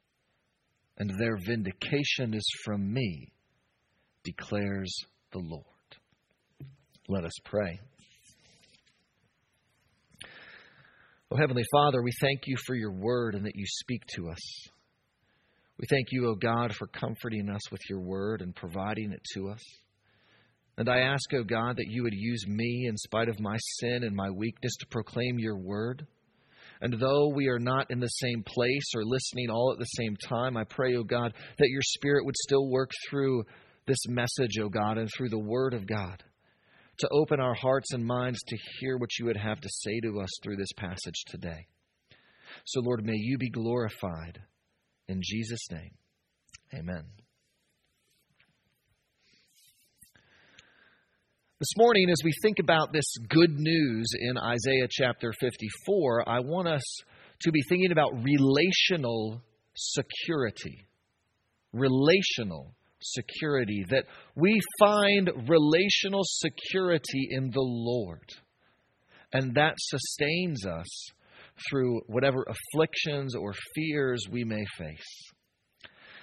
and 0.98 1.10
their 1.20 1.38
vindication 1.46 2.34
is 2.34 2.48
from 2.64 2.94
me, 2.94 3.34
declares 4.24 4.94
the 5.34 5.40
Lord. 5.40 5.66
Let 7.10 7.26
us 7.26 7.34
pray. 7.44 7.80
Oh, 11.32 11.38
Heavenly 11.38 11.66
Father, 11.72 12.02
we 12.02 12.12
thank 12.20 12.42
you 12.48 12.56
for 12.66 12.74
your 12.74 12.92
word 12.92 13.36
and 13.36 13.46
that 13.46 13.56
you 13.56 13.66
speak 13.68 14.02
to 14.16 14.30
us. 14.30 14.40
We 15.78 15.86
thank 15.88 16.08
you, 16.12 16.28
O 16.28 16.34
God, 16.34 16.74
for 16.74 16.88
comforting 16.88 17.52
us 17.52 17.72
with 17.72 17.82
your 17.88 18.00
word 18.00 18.42
and 18.42 18.56
providing 18.56 19.12
it 19.12 19.22
to 19.36 19.50
us. 19.50 19.62
And 20.76 20.90
I 20.90 21.02
ask, 21.02 21.32
O 21.36 21.44
God, 21.44 21.78
that 21.78 21.88
you 21.88 22.02
would 22.02 22.16
use 22.16 22.48
me 22.48 22.88
in 22.90 22.98
spite 22.98 23.30
of 23.30 23.40
my 23.40 23.58
sin 23.78 24.04
and 24.04 24.16
my 24.16 24.32
weakness 24.32 24.76
to 24.80 24.88
proclaim 24.88 25.38
your 25.38 25.58
word. 25.58 26.08
And 26.82 27.00
though 27.00 27.28
we 27.28 27.48
are 27.48 27.60
not 27.60 27.92
in 27.92 28.00
the 28.00 28.08
same 28.08 28.44
place 28.48 28.96
or 28.96 29.06
listening 29.06 29.52
all 29.52 29.72
at 29.72 29.78
the 29.78 29.86
same 29.86 30.16
time, 30.28 30.58
I 30.58 30.64
pray, 30.64 30.96
O 30.96 31.04
God, 31.04 31.34
that 31.60 31.70
your 31.70 31.84
spirit 31.84 32.26
would 32.26 32.38
still 32.38 32.68
work 32.72 32.90
through 33.08 33.44
this 33.86 34.08
message, 34.08 34.58
O 34.60 34.68
God, 34.68 34.98
and 34.98 35.08
through 35.16 35.30
the 35.30 35.38
word 35.38 35.76
of 35.76 35.86
God 35.86 36.24
to 37.00 37.10
open 37.12 37.40
our 37.40 37.54
hearts 37.54 37.94
and 37.94 38.06
minds 38.06 38.40
to 38.48 38.58
hear 38.80 38.98
what 38.98 39.10
you 39.18 39.26
would 39.26 39.38
have 39.38 39.60
to 39.62 39.70
say 39.70 40.00
to 40.02 40.20
us 40.20 40.30
through 40.44 40.58
this 40.58 40.74
passage 40.76 41.24
today. 41.28 41.68
So, 42.66 42.82
Lord, 42.82 43.06
may 43.06 43.16
you 43.16 43.38
be 43.38 43.50
glorified 43.50 44.40
in 45.08 45.22
Jesus' 45.24 45.72
name, 45.72 45.92
amen. 46.74 47.04
This 51.60 51.74
morning, 51.78 52.10
as 52.10 52.22
we 52.24 52.32
think 52.42 52.60
about 52.60 52.94
this 52.94 53.18
good 53.28 53.60
news 53.60 54.08
in 54.18 54.38
Isaiah 54.38 54.88
chapter 54.90 55.34
54, 55.42 56.30
I 56.30 56.40
want 56.40 56.70
us 56.70 56.84
to 57.42 57.52
be 57.52 57.62
thinking 57.68 57.92
about 57.92 58.24
relational 58.24 59.42
security. 59.76 60.88
Relational 61.74 62.76
security. 63.02 63.86
That 63.90 64.06
we 64.36 64.60
find 64.80 65.30
relational 65.48 66.22
security 66.24 67.30
in 67.32 67.52
the 67.52 67.62
Lord. 67.62 68.30
And 69.32 69.56
that 69.56 69.76
sustains 69.78 70.66
us 70.66 70.88
through 71.70 72.02
whatever 72.08 72.46
afflictions 72.48 73.36
or 73.36 73.54
fears 73.76 74.26
we 74.30 74.44
may 74.44 74.64
face. 74.78 75.32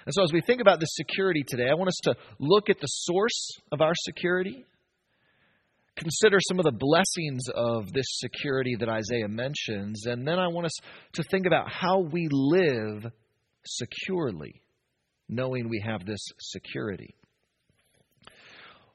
And 0.05 0.13
so, 0.13 0.23
as 0.23 0.31
we 0.31 0.41
think 0.41 0.61
about 0.61 0.79
this 0.79 0.93
security 0.93 1.43
today, 1.45 1.69
I 1.69 1.73
want 1.73 1.89
us 1.89 1.99
to 2.03 2.15
look 2.39 2.69
at 2.69 2.79
the 2.79 2.87
source 2.87 3.49
of 3.73 3.81
our 3.81 3.91
security, 3.93 4.65
consider 5.97 6.37
some 6.47 6.59
of 6.59 6.63
the 6.63 6.71
blessings 6.71 7.43
of 7.53 7.91
this 7.91 8.05
security 8.11 8.77
that 8.79 8.87
Isaiah 8.87 9.27
mentions, 9.27 10.05
and 10.05 10.25
then 10.25 10.39
I 10.39 10.47
want 10.47 10.65
us 10.65 10.77
to 11.13 11.23
think 11.23 11.45
about 11.45 11.69
how 11.69 11.99
we 11.99 12.29
live 12.31 13.11
securely, 13.65 14.61
knowing 15.29 15.69
we 15.69 15.83
have 15.85 16.05
this 16.05 16.21
security. 16.39 17.15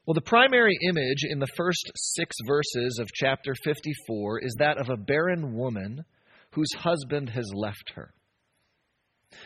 Well, 0.05 0.15
the 0.15 0.21
primary 0.21 0.77
image 0.89 1.23
in 1.23 1.39
the 1.39 1.47
first 1.55 1.91
six 1.95 2.35
verses 2.45 2.99
of 2.99 3.07
chapter 3.13 3.53
54 3.63 4.39
is 4.41 4.55
that 4.59 4.77
of 4.77 4.89
a 4.89 4.97
barren 4.97 5.55
woman 5.55 6.03
whose 6.51 6.73
husband 6.77 7.29
has 7.29 7.49
left 7.53 7.93
her. 7.95 8.13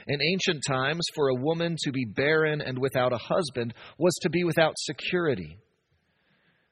In 0.07 0.19
ancient 0.21 0.63
times, 0.67 1.05
for 1.15 1.29
a 1.29 1.35
woman 1.35 1.75
to 1.83 1.91
be 1.91 2.05
barren 2.05 2.61
and 2.61 2.79
without 2.79 3.13
a 3.13 3.17
husband 3.17 3.73
was 3.97 4.13
to 4.21 4.29
be 4.29 4.43
without 4.43 4.73
security. 4.77 5.59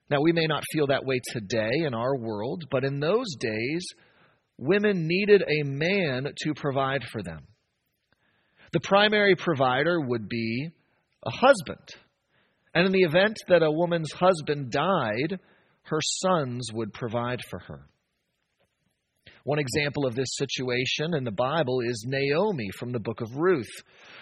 Now, 0.09 0.21
we 0.21 0.31
may 0.31 0.47
not 0.47 0.63
feel 0.71 0.87
that 0.87 1.05
way 1.05 1.19
today 1.31 1.85
in 1.85 1.93
our 1.93 2.15
world, 2.15 2.65
but 2.69 2.83
in 2.83 2.99
those 2.99 3.35
days, 3.39 3.85
women 4.57 5.07
needed 5.07 5.43
a 5.43 5.63
man 5.63 6.27
to 6.43 6.53
provide 6.55 7.03
for 7.11 7.21
them. 7.23 7.47
The 8.71 8.79
primary 8.81 9.35
provider 9.35 9.99
would 9.99 10.27
be 10.27 10.69
a 11.25 11.31
husband. 11.31 11.87
And 12.73 12.85
in 12.85 12.91
the 12.91 13.03
event 13.03 13.37
that 13.47 13.63
a 13.63 13.71
woman's 13.71 14.11
husband 14.11 14.71
died, 14.71 15.39
her 15.83 15.99
sons 16.01 16.69
would 16.73 16.93
provide 16.93 17.41
for 17.49 17.59
her. 17.59 17.87
One 19.43 19.59
example 19.59 20.07
of 20.07 20.15
this 20.15 20.35
situation 20.37 21.13
in 21.13 21.23
the 21.23 21.31
Bible 21.31 21.79
is 21.81 22.05
Naomi 22.07 22.69
from 22.79 22.91
the 22.91 22.99
book 22.99 23.21
of 23.21 23.35
Ruth, 23.35 23.69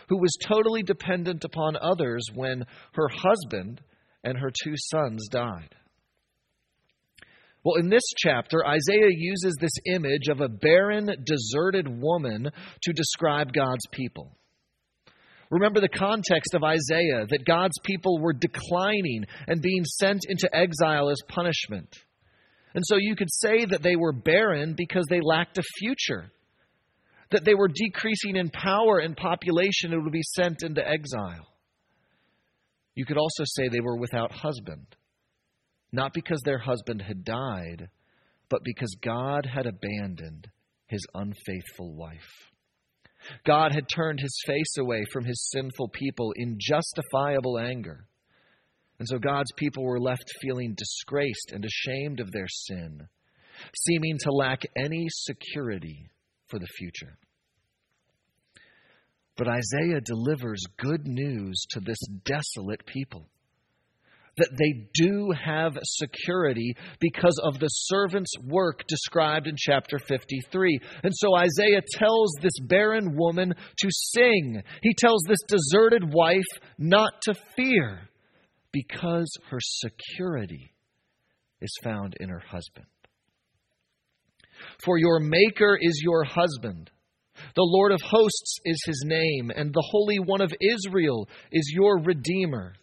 who 0.09 0.17
was 0.17 0.37
totally 0.45 0.83
dependent 0.83 1.45
upon 1.45 1.77
others 1.77 2.27
when 2.33 2.65
her 2.93 3.07
husband 3.07 3.81
and 4.23 4.37
her 4.37 4.51
two 4.63 4.73
sons 4.75 5.27
died. 5.29 5.75
Well, 7.63 7.75
in 7.75 7.89
this 7.89 8.03
chapter, 8.17 8.65
Isaiah 8.65 9.09
uses 9.09 9.55
this 9.59 9.71
image 9.93 10.27
of 10.29 10.41
a 10.41 10.49
barren, 10.49 11.09
deserted 11.25 11.87
woman 11.87 12.49
to 12.81 12.93
describe 12.93 13.53
God's 13.53 13.87
people. 13.91 14.37
Remember 15.49 15.79
the 15.79 15.87
context 15.87 16.55
of 16.55 16.63
Isaiah 16.63 17.25
that 17.29 17.45
God's 17.45 17.77
people 17.83 18.19
were 18.19 18.33
declining 18.33 19.25
and 19.47 19.61
being 19.61 19.85
sent 19.85 20.21
into 20.27 20.49
exile 20.53 21.09
as 21.09 21.21
punishment. 21.27 21.95
And 22.73 22.83
so 22.85 22.97
you 22.99 23.15
could 23.15 23.31
say 23.31 23.63
that 23.65 23.83
they 23.83 23.95
were 23.95 24.13
barren 24.13 24.73
because 24.75 25.05
they 25.09 25.21
lacked 25.21 25.59
a 25.59 25.63
future, 25.77 26.31
that 27.31 27.45
they 27.45 27.53
were 27.53 27.67
decreasing 27.67 28.35
in 28.35 28.49
power 28.49 28.97
and 28.97 29.15
population 29.15 29.93
and 29.93 30.03
would 30.03 30.11
be 30.11 30.23
sent 30.23 30.63
into 30.63 30.85
exile. 30.85 31.47
You 32.95 33.05
could 33.05 33.17
also 33.17 33.43
say 33.45 33.67
they 33.67 33.79
were 33.79 33.97
without 33.97 34.31
husband, 34.31 34.87
not 35.93 36.11
because 36.13 36.41
their 36.43 36.57
husband 36.57 37.03
had 37.03 37.23
died, 37.23 37.87
but 38.49 38.63
because 38.63 38.97
God 39.01 39.45
had 39.45 39.67
abandoned 39.67 40.47
his 40.87 41.05
unfaithful 41.13 41.93
wife. 41.93 42.49
God 43.45 43.71
had 43.71 43.87
turned 43.87 44.19
his 44.19 44.37
face 44.45 44.77
away 44.77 45.05
from 45.13 45.23
his 45.23 45.49
sinful 45.51 45.89
people 45.89 46.33
in 46.35 46.57
justifiable 46.59 47.57
anger. 47.57 48.07
And 48.99 49.07
so 49.07 49.17
God's 49.17 49.51
people 49.55 49.83
were 49.83 49.99
left 49.99 50.25
feeling 50.41 50.75
disgraced 50.75 51.51
and 51.53 51.63
ashamed 51.63 52.19
of 52.19 52.31
their 52.31 52.47
sin, 52.47 53.07
seeming 53.77 54.17
to 54.19 54.31
lack 54.31 54.63
any 54.75 55.05
security 55.09 56.09
for 56.47 56.59
the 56.59 56.67
future. 56.77 57.17
But 59.37 59.47
Isaiah 59.47 60.01
delivers 60.03 60.63
good 60.77 61.07
news 61.07 61.65
to 61.71 61.79
this 61.79 61.99
desolate 62.25 62.85
people 62.85 63.29
that 64.37 64.49
they 64.57 64.89
do 64.93 65.31
have 65.31 65.77
security 65.83 66.75
because 66.99 67.39
of 67.43 67.59
the 67.59 67.67
servant's 67.67 68.33
work 68.43 68.85
described 68.87 69.47
in 69.47 69.55
chapter 69.57 69.99
53. 69.99 70.79
And 71.03 71.13
so 71.15 71.35
Isaiah 71.35 71.81
tells 71.91 72.33
this 72.41 72.59
barren 72.61 73.15
woman 73.15 73.53
to 73.53 73.87
sing. 73.91 74.63
He 74.81 74.93
tells 74.97 75.21
this 75.27 75.43
deserted 75.47 76.13
wife 76.13 76.41
not 76.77 77.13
to 77.23 77.35
fear 77.55 78.09
because 78.71 79.31
her 79.51 79.59
security 79.61 80.73
is 81.61 81.75
found 81.83 82.15
in 82.19 82.29
her 82.29 82.43
husband. 82.45 82.87
For 84.83 84.97
your 84.97 85.19
Maker 85.19 85.77
is 85.79 86.01
your 86.03 86.23
husband, 86.23 86.89
The 87.55 87.63
Lord 87.63 87.91
of 87.91 88.01
hosts 88.01 88.59
is 88.65 88.81
his 88.85 89.03
name, 89.05 89.51
and 89.55 89.73
the 89.73 89.87
Holy 89.91 90.17
One 90.19 90.41
of 90.41 90.53
Israel 90.61 91.27
is 91.51 91.71
your 91.75 91.99
Redeemer. 91.99 92.73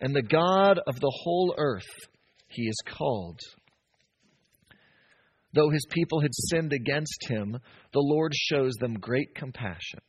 And 0.00 0.14
the 0.14 0.22
God 0.22 0.80
of 0.86 0.98
the 1.00 1.12
whole 1.22 1.54
earth 1.56 2.08
he 2.48 2.62
is 2.62 2.82
called. 2.86 3.40
Though 5.52 5.70
his 5.70 5.86
people 5.90 6.20
had 6.20 6.34
sinned 6.34 6.72
against 6.72 7.28
him, 7.28 7.58
the 7.92 8.00
Lord 8.00 8.32
shows 8.34 8.72
them 8.74 8.94
great 8.94 9.34
compassion. 9.34 10.00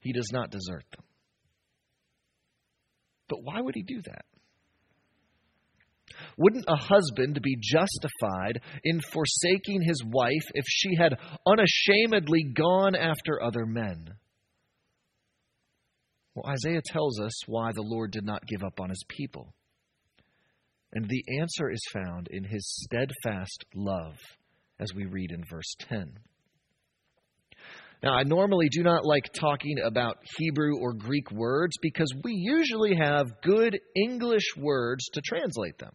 He 0.00 0.12
does 0.12 0.30
not 0.32 0.50
desert 0.50 0.84
them. 0.94 1.04
But 3.28 3.42
why 3.42 3.60
would 3.60 3.74
he 3.74 3.82
do 3.82 4.00
that? 4.02 4.24
Wouldn't 6.36 6.64
a 6.68 6.76
husband 6.76 7.40
be 7.42 7.56
justified 7.60 8.60
in 8.84 9.00
forsaking 9.00 9.82
his 9.82 10.02
wife 10.04 10.46
if 10.54 10.64
she 10.68 10.96
had 10.96 11.18
unashamedly 11.46 12.52
gone 12.54 12.94
after 12.94 13.42
other 13.42 13.66
men? 13.66 14.14
Well, 16.34 16.50
Isaiah 16.50 16.82
tells 16.84 17.20
us 17.20 17.32
why 17.46 17.72
the 17.72 17.82
Lord 17.82 18.10
did 18.10 18.24
not 18.24 18.46
give 18.46 18.64
up 18.64 18.80
on 18.80 18.88
his 18.88 19.04
people. 19.08 19.54
And 20.92 21.08
the 21.08 21.40
answer 21.40 21.70
is 21.70 21.80
found 21.92 22.28
in 22.30 22.44
his 22.44 22.64
steadfast 22.84 23.64
love, 23.74 24.16
as 24.80 24.94
we 24.94 25.06
read 25.06 25.32
in 25.32 25.44
verse 25.48 25.74
10. 25.80 26.18
Now, 28.02 28.14
I 28.14 28.22
normally 28.24 28.68
do 28.68 28.82
not 28.82 29.04
like 29.04 29.32
talking 29.32 29.78
about 29.84 30.18
Hebrew 30.36 30.76
or 30.78 30.92
Greek 30.92 31.30
words 31.30 31.76
because 31.80 32.12
we 32.22 32.32
usually 32.34 32.96
have 32.96 33.40
good 33.42 33.78
English 33.96 34.56
words 34.56 35.04
to 35.14 35.22
translate 35.22 35.78
them. 35.78 35.94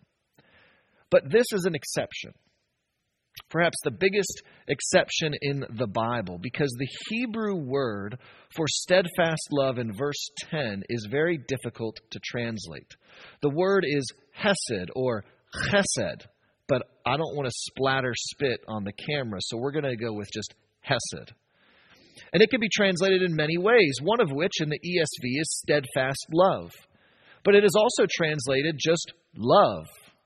But 1.11 1.29
this 1.29 1.45
is 1.51 1.65
an 1.65 1.75
exception. 1.75 2.33
Perhaps 3.49 3.77
the 3.83 3.91
biggest 3.91 4.43
exception 4.67 5.33
in 5.41 5.65
the 5.77 5.87
Bible, 5.87 6.37
because 6.41 6.73
the 6.77 6.87
Hebrew 7.09 7.55
word 7.55 8.17
for 8.55 8.65
steadfast 8.67 9.47
love 9.51 9.79
in 9.79 9.91
verse 9.93 10.29
10 10.51 10.83
is 10.89 11.07
very 11.09 11.39
difficult 11.47 11.97
to 12.11 12.19
translate. 12.23 12.91
The 13.41 13.49
word 13.49 13.85
is 13.87 14.05
hesed 14.33 14.91
or 14.95 15.23
chesed, 15.69 16.25
but 16.67 16.83
I 17.05 17.17
don't 17.17 17.35
want 17.35 17.47
to 17.47 17.71
splatter 17.71 18.13
spit 18.15 18.59
on 18.67 18.83
the 18.83 18.93
camera, 18.93 19.39
so 19.41 19.57
we're 19.57 19.71
going 19.71 19.83
to 19.83 19.95
go 19.95 20.13
with 20.13 20.29
just 20.31 20.53
hesed. 20.81 21.33
And 22.33 22.43
it 22.43 22.49
can 22.51 22.59
be 22.59 22.69
translated 22.71 23.23
in 23.23 23.35
many 23.35 23.57
ways, 23.57 23.97
one 24.03 24.21
of 24.21 24.31
which 24.31 24.61
in 24.61 24.69
the 24.69 24.79
ESV 24.79 25.41
is 25.41 25.59
steadfast 25.65 26.27
love. 26.31 26.71
But 27.43 27.55
it 27.55 27.63
is 27.63 27.75
also 27.75 28.05
translated 28.09 28.75
just 28.77 29.11
love 29.35 29.85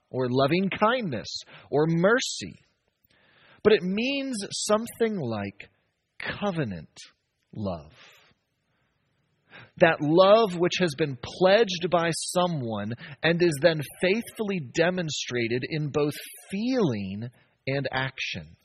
or 0.10 0.28
loving 0.30 0.70
kindness 0.70 1.28
or 1.70 1.86
mercy. 1.88 2.60
But 3.64 3.74
it 3.74 3.84
means 3.84 4.36
something 4.52 5.18
like 5.18 5.70
covenant 6.20 6.90
love. 7.54 7.94
That 9.78 10.02
love 10.02 10.58
which 10.58 10.74
has 10.80 10.94
been 10.98 11.18
pledged 11.40 11.90
by 11.90 12.12
someone 12.12 12.94
and 13.24 13.42
is 13.42 13.58
then 13.62 13.82
faithfully 14.02 14.60
demonstrated 14.76 15.64
in 15.68 15.90
both 15.90 16.14
feeling 16.52 17.30
and 17.66 17.88
action. 17.92 18.56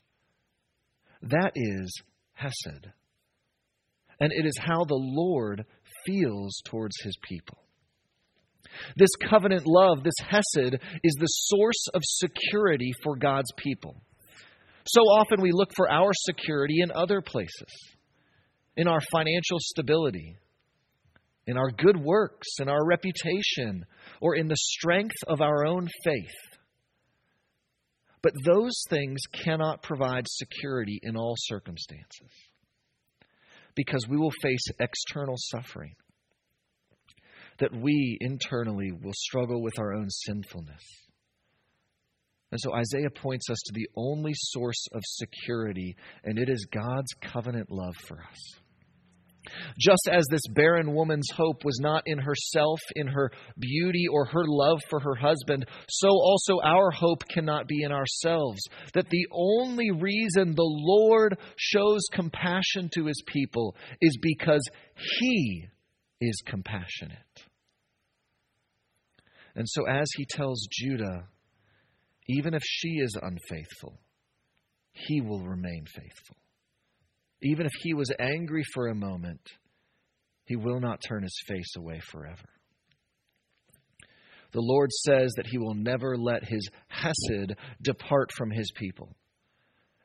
That 1.21 1.51
is 1.55 1.91
Hesed. 2.33 2.87
And 4.19 4.31
it 4.33 4.45
is 4.45 4.57
how 4.59 4.83
the 4.83 4.99
Lord 4.99 5.65
feels 6.05 6.61
towards 6.65 6.95
his 7.01 7.17
people. 7.23 7.57
This 8.95 9.09
covenant 9.29 9.63
love, 9.65 10.03
this 10.03 10.13
Hesed, 10.19 10.75
is 11.03 11.15
the 11.19 11.25
source 11.25 11.87
of 11.93 12.01
security 12.03 12.91
for 13.03 13.15
God's 13.15 13.51
people. 13.57 14.01
So 14.91 15.01
often 15.01 15.39
we 15.39 15.51
look 15.51 15.69
for 15.75 15.87
our 15.87 16.09
security 16.13 16.77
in 16.81 16.91
other 16.91 17.21
places, 17.21 17.67
in 18.75 18.87
our 18.87 19.01
financial 19.11 19.59
stability, 19.59 20.35
in 21.45 21.57
our 21.57 21.69
good 21.69 21.95
works, 21.95 22.47
in 22.59 22.69
our 22.69 22.83
reputation, 22.83 23.85
or 24.19 24.35
in 24.35 24.47
the 24.47 24.55
strength 24.57 25.17
of 25.27 25.41
our 25.41 25.63
own 25.63 25.87
faith. 26.03 26.57
But 28.23 28.33
those 28.43 28.81
things 28.89 29.21
cannot 29.31 29.83
provide 29.83 30.25
security 30.27 30.99
in 31.03 31.15
all 31.15 31.35
circumstances 31.37 32.31
because 33.75 34.07
we 34.09 34.17
will 34.17 34.33
face 34.41 34.65
external 34.79 35.35
suffering 35.37 35.93
that 37.59 37.75
we 37.75 38.17
internally 38.21 38.91
will 38.91 39.13
struggle 39.13 39.61
with 39.61 39.77
our 39.77 39.93
own 39.93 40.09
sinfulness. 40.09 40.81
And 42.51 42.59
so 42.59 42.73
Isaiah 42.73 43.11
points 43.11 43.49
us 43.49 43.59
to 43.65 43.73
the 43.73 43.87
only 43.95 44.33
source 44.33 44.87
of 44.93 45.01
security, 45.05 45.95
and 46.23 46.39
it 46.39 46.49
is 46.49 46.65
God's 46.71 47.13
covenant 47.21 47.69
love 47.69 47.95
for 48.07 48.17
us. 48.17 48.59
Just 49.79 50.09
as 50.11 50.25
this 50.29 50.41
barren 50.53 50.93
woman's 50.93 51.29
hope 51.35 51.63
was 51.63 51.79
not 51.79 52.03
in 52.05 52.17
herself, 52.17 52.79
in 52.95 53.07
her 53.07 53.31
beauty, 53.57 54.05
or 54.11 54.25
her 54.25 54.43
love 54.45 54.81
for 54.89 54.99
her 54.99 55.15
husband, 55.15 55.65
so 55.89 56.07
also 56.09 56.59
our 56.63 56.91
hope 56.91 57.23
cannot 57.27 57.67
be 57.67 57.83
in 57.83 57.91
ourselves. 57.91 58.61
That 58.93 59.09
the 59.09 59.27
only 59.31 59.91
reason 59.91 60.55
the 60.55 60.63
Lord 60.63 61.37
shows 61.55 62.01
compassion 62.11 62.89
to 62.95 63.05
his 63.05 63.21
people 63.25 63.75
is 64.01 64.17
because 64.21 64.61
he 65.19 65.67
is 66.21 66.41
compassionate. 66.45 67.17
And 69.55 69.67
so, 69.67 69.85
as 69.87 70.07
he 70.15 70.25
tells 70.29 70.67
Judah, 70.71 71.27
even 72.29 72.53
if 72.53 72.61
she 72.63 72.89
is 72.89 73.17
unfaithful, 73.19 73.99
he 74.91 75.19
will 75.19 75.41
remain 75.41 75.83
faithful. 75.87 76.37
Even 77.41 77.65
if 77.65 77.71
he 77.81 77.93
was 77.95 78.11
angry 78.19 78.63
for 78.73 78.87
a 78.87 78.95
moment, 78.95 79.41
he 80.45 80.55
will 80.55 80.79
not 80.79 81.01
turn 81.01 81.23
his 81.23 81.41
face 81.47 81.75
away 81.75 81.99
forever. 82.11 82.49
The 84.51 84.61
Lord 84.61 84.91
says 84.91 85.31
that 85.37 85.47
he 85.47 85.57
will 85.57 85.73
never 85.73 86.17
let 86.17 86.43
his 86.43 86.69
Hesed 86.87 87.55
depart 87.81 88.31
from 88.35 88.51
his 88.51 88.71
people. 88.75 89.15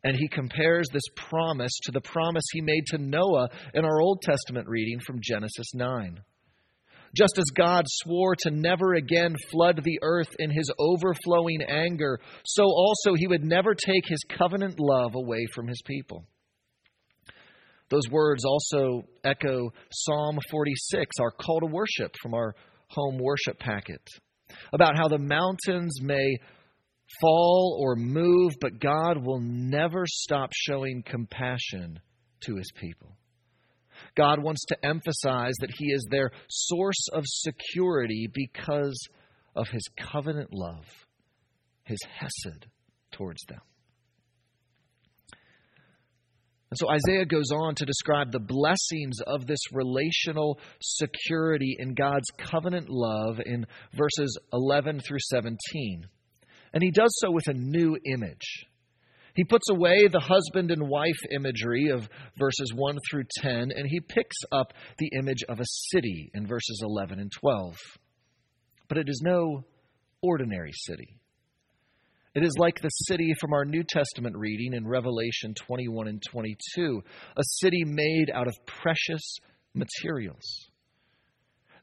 And 0.03 0.17
he 0.17 0.29
compares 0.29 0.87
this 0.93 1.09
promise 1.17 1.73
to 1.85 1.93
the 1.93 2.01
promise 2.01 2.45
he 2.53 2.61
made 2.61 2.87
to 2.89 2.99
Noah 2.99 3.49
in 3.75 3.85
our 3.85 4.01
Old 4.01 4.21
Testament 4.23 4.69
reading 4.69 5.01
from 5.01 5.21
Genesis 5.23 5.75
9. 5.75 6.21
Just 7.15 7.39
as 7.39 7.45
God 7.55 7.85
swore 7.87 8.35
to 8.41 8.51
never 8.51 8.95
again 8.95 9.37
flood 9.51 9.81
the 9.83 10.01
earth 10.03 10.35
in 10.39 10.51
his 10.51 10.71
overflowing 10.79 11.63
anger, 11.69 12.19
so 12.45 12.65
also 12.65 13.15
he 13.15 13.29
would 13.29 13.45
never 13.45 13.75
take 13.75 14.07
his 14.07 14.25
covenant 14.37 14.81
love 14.81 15.15
away 15.15 15.47
from 15.55 15.69
his 15.69 15.81
people. 15.87 16.25
Those 17.91 18.09
words 18.11 18.45
also 18.45 19.05
echo 19.23 19.73
Psalm 19.93 20.39
46, 20.51 21.11
our 21.21 21.31
call 21.31 21.61
to 21.61 21.67
worship 21.67 22.15
from 22.21 22.35
our 22.35 22.57
home 22.89 23.19
worship 23.19 23.59
packet, 23.61 24.03
about 24.73 24.97
how 24.97 25.07
the 25.07 25.19
mountains 25.19 26.01
may 26.03 26.37
fall 27.21 27.79
or 27.81 27.95
move, 27.95 28.55
but 28.61 28.81
God 28.81 29.25
will 29.25 29.41
never 29.41 30.05
stop 30.07 30.51
showing 30.53 31.03
compassion 31.05 32.01
to 32.47 32.57
his 32.57 32.71
people. 32.75 33.17
God 34.17 34.43
wants 34.43 34.65
to 34.67 34.85
emphasize 34.85 35.55
that 35.61 35.73
He 35.77 35.87
is 35.87 36.07
their 36.11 36.31
source 36.49 37.09
of 37.13 37.25
security 37.27 38.29
because 38.33 38.99
of 39.55 39.69
His 39.69 39.89
covenant 39.99 40.51
love, 40.53 40.85
His 41.85 41.99
Hesed 42.19 42.67
towards 43.13 43.43
them. 43.49 43.61
And 46.75 46.79
so 46.81 46.91
Isaiah 46.91 47.25
goes 47.25 47.53
on 47.55 47.77
to 47.77 47.85
describe 47.85 48.33
the 48.33 48.41
blessings 48.41 49.21
of 49.25 49.47
this 49.47 49.61
relational 49.73 50.59
security 50.81 51.77
in 51.79 51.95
God's 51.95 52.29
covenant 52.37 52.89
love 52.89 53.39
in 53.47 53.65
verses 53.93 54.37
11 54.53 54.99
through 55.07 55.21
17. 55.21 55.57
And 56.73 56.83
he 56.83 56.91
does 56.91 57.17
so 57.21 57.31
with 57.31 57.47
a 57.47 57.55
new 57.55 57.97
image. 58.05 58.67
He 59.35 59.45
puts 59.45 59.69
away 59.69 60.07
the 60.07 60.21
husband 60.21 60.71
and 60.71 60.89
wife 60.89 61.19
imagery 61.33 61.89
of 61.89 62.09
verses 62.39 62.73
1 62.73 62.99
through 63.11 63.25
10, 63.43 63.73
and 63.75 63.87
he 63.89 64.01
picks 64.01 64.37
up 64.53 64.73
the 64.99 65.11
image 65.19 65.43
of 65.49 65.59
a 65.59 65.67
city 65.93 66.31
in 66.35 66.47
verses 66.47 66.81
11 66.85 67.19
and 67.19 67.33
12. 67.33 67.75
But 68.89 68.99
it 68.99 69.09
is 69.09 69.21
no 69.25 69.65
ordinary 70.23 70.71
city. 70.73 71.19
It 72.35 72.45
is 72.45 72.55
like 72.59 72.81
the 72.81 72.89
city 72.89 73.33
from 73.41 73.53
our 73.53 73.65
New 73.65 73.85
Testament 73.89 74.37
reading 74.37 74.73
in 74.73 74.87
Revelation 74.87 75.55
21 75.55 76.09
and 76.09 76.23
22, 76.31 77.03
a 77.37 77.43
city 77.45 77.85
made 77.85 78.31
out 78.33 78.47
of 78.47 78.55
precious 78.67 79.37
materials. 79.75 80.71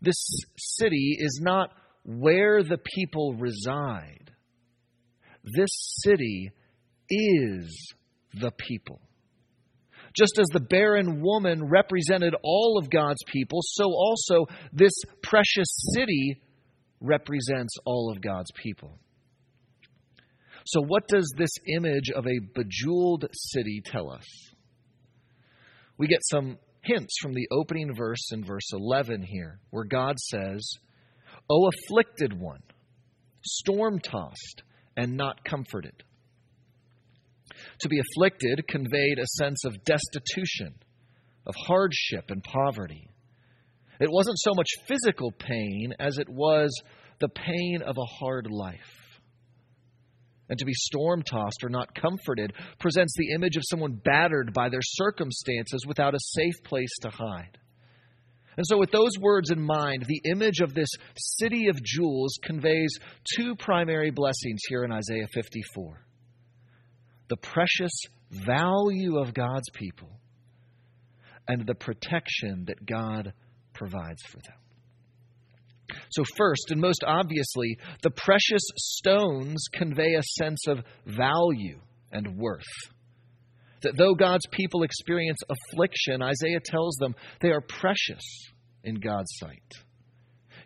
This 0.01 0.25
city 0.57 1.17
is 1.19 1.39
not 1.41 1.71
where 2.03 2.63
the 2.63 2.79
people 2.95 3.35
reside. 3.35 4.31
This 5.43 5.69
city 6.03 6.51
is 7.11 7.93
the 8.33 8.51
people. 8.51 8.99
Just 10.13 10.39
as 10.39 10.47
the 10.51 10.59
barren 10.59 11.21
woman 11.21 11.69
represented 11.69 12.35
all 12.43 12.77
of 12.77 12.89
God's 12.89 13.23
people, 13.27 13.59
so 13.63 13.85
also 13.85 14.47
this 14.73 14.93
precious 15.21 15.67
city 15.95 16.41
represents 16.99 17.75
all 17.85 18.11
of 18.11 18.21
God's 18.21 18.51
people. 18.51 18.97
So, 20.65 20.81
what 20.81 21.07
does 21.07 21.33
this 21.37 21.51
image 21.67 22.11
of 22.11 22.27
a 22.27 22.39
bejeweled 22.53 23.25
city 23.33 23.81
tell 23.83 24.11
us? 24.11 24.25
we 26.01 26.07
get 26.07 26.21
some 26.31 26.57
hints 26.81 27.15
from 27.21 27.31
the 27.35 27.47
opening 27.51 27.93
verse 27.95 28.31
in 28.31 28.43
verse 28.43 28.73
11 28.73 29.21
here, 29.21 29.59
where 29.69 29.83
God 29.83 30.17
says, 30.19 30.67
O 31.47 31.69
afflicted 31.69 32.33
one, 32.33 32.63
storm 33.45 33.99
tossed 33.99 34.63
and 34.97 35.15
not 35.15 35.45
comforted. 35.45 35.93
To 37.79 37.89
be 37.89 37.99
afflicted 37.99 38.67
conveyed 38.67 39.19
a 39.19 39.27
sense 39.27 39.65
of 39.65 39.83
destitution, 39.83 40.75
of 41.45 41.55
hardship 41.67 42.25
and 42.29 42.43
poverty. 42.43 43.07
It 43.99 44.11
wasn't 44.11 44.39
so 44.39 44.53
much 44.55 44.67
physical 44.87 45.31
pain 45.31 45.93
as 45.99 46.17
it 46.17 46.27
was 46.27 46.71
the 47.19 47.29
pain 47.29 47.81
of 47.85 47.97
a 47.97 48.15
hard 48.19 48.47
life. 48.49 49.01
And 50.49 50.59
to 50.59 50.65
be 50.65 50.73
storm 50.73 51.21
tossed 51.21 51.63
or 51.63 51.69
not 51.69 51.95
comforted 51.95 52.53
presents 52.79 53.13
the 53.15 53.33
image 53.33 53.55
of 53.55 53.63
someone 53.69 53.93
battered 53.93 54.53
by 54.53 54.69
their 54.69 54.81
circumstances 54.83 55.85
without 55.87 56.13
a 56.13 56.19
safe 56.19 56.63
place 56.65 56.91
to 57.03 57.09
hide. 57.09 57.57
And 58.57 58.65
so, 58.67 58.77
with 58.77 58.91
those 58.91 59.17
words 59.19 59.49
in 59.49 59.61
mind, 59.61 60.05
the 60.05 60.29
image 60.29 60.59
of 60.59 60.73
this 60.73 60.89
city 61.15 61.69
of 61.69 61.81
jewels 61.81 62.37
conveys 62.43 62.99
two 63.37 63.55
primary 63.55 64.11
blessings 64.11 64.59
here 64.67 64.83
in 64.83 64.91
Isaiah 64.91 65.27
54 65.33 66.05
the 67.31 67.37
precious 67.37 67.93
value 68.29 69.17
of 69.17 69.33
God's 69.33 69.69
people 69.73 70.09
and 71.47 71.65
the 71.65 71.73
protection 71.73 72.65
that 72.67 72.85
God 72.85 73.31
provides 73.73 74.21
for 74.23 74.39
them. 74.39 75.97
So, 76.11 76.23
first 76.35 76.71
and 76.71 76.81
most 76.81 77.05
obviously, 77.07 77.77
the 78.03 78.11
precious 78.11 78.63
stones 78.75 79.63
convey 79.71 80.15
a 80.15 80.23
sense 80.43 80.67
of 80.67 80.79
value 81.05 81.79
and 82.11 82.37
worth. 82.37 82.63
That 83.83 83.95
though 83.95 84.13
God's 84.13 84.45
people 84.51 84.83
experience 84.83 85.39
affliction, 85.49 86.21
Isaiah 86.21 86.59
tells 86.63 86.95
them 86.99 87.15
they 87.39 87.51
are 87.51 87.61
precious 87.61 88.23
in 88.83 88.95
God's 88.95 89.31
sight. 89.39 89.71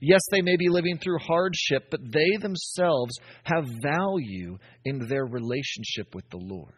Yes, 0.01 0.21
they 0.31 0.41
may 0.41 0.57
be 0.57 0.69
living 0.69 0.97
through 0.97 1.19
hardship, 1.19 1.87
but 1.89 2.01
they 2.03 2.37
themselves 2.39 3.17
have 3.43 3.65
value 3.81 4.57
in 4.83 5.07
their 5.07 5.25
relationship 5.25 6.13
with 6.13 6.29
the 6.29 6.37
Lord. 6.37 6.73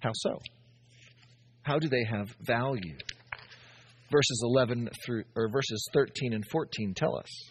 How 0.00 0.10
so? 0.14 0.38
How 1.62 1.78
do 1.78 1.88
they 1.88 2.04
have 2.04 2.28
value? 2.40 2.96
Verses 4.10 4.42
11 4.44 4.90
through 5.04 5.24
or 5.34 5.48
verses 5.48 5.88
13 5.94 6.34
and 6.34 6.44
14 6.50 6.94
tell 6.94 7.16
us. 7.16 7.50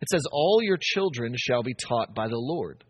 It 0.00 0.08
says 0.10 0.24
all 0.30 0.60
your 0.62 0.78
children 0.80 1.34
shall 1.36 1.62
be 1.62 1.74
taught 1.74 2.14
by 2.14 2.28
the 2.28 2.36
Lord, 2.36 2.84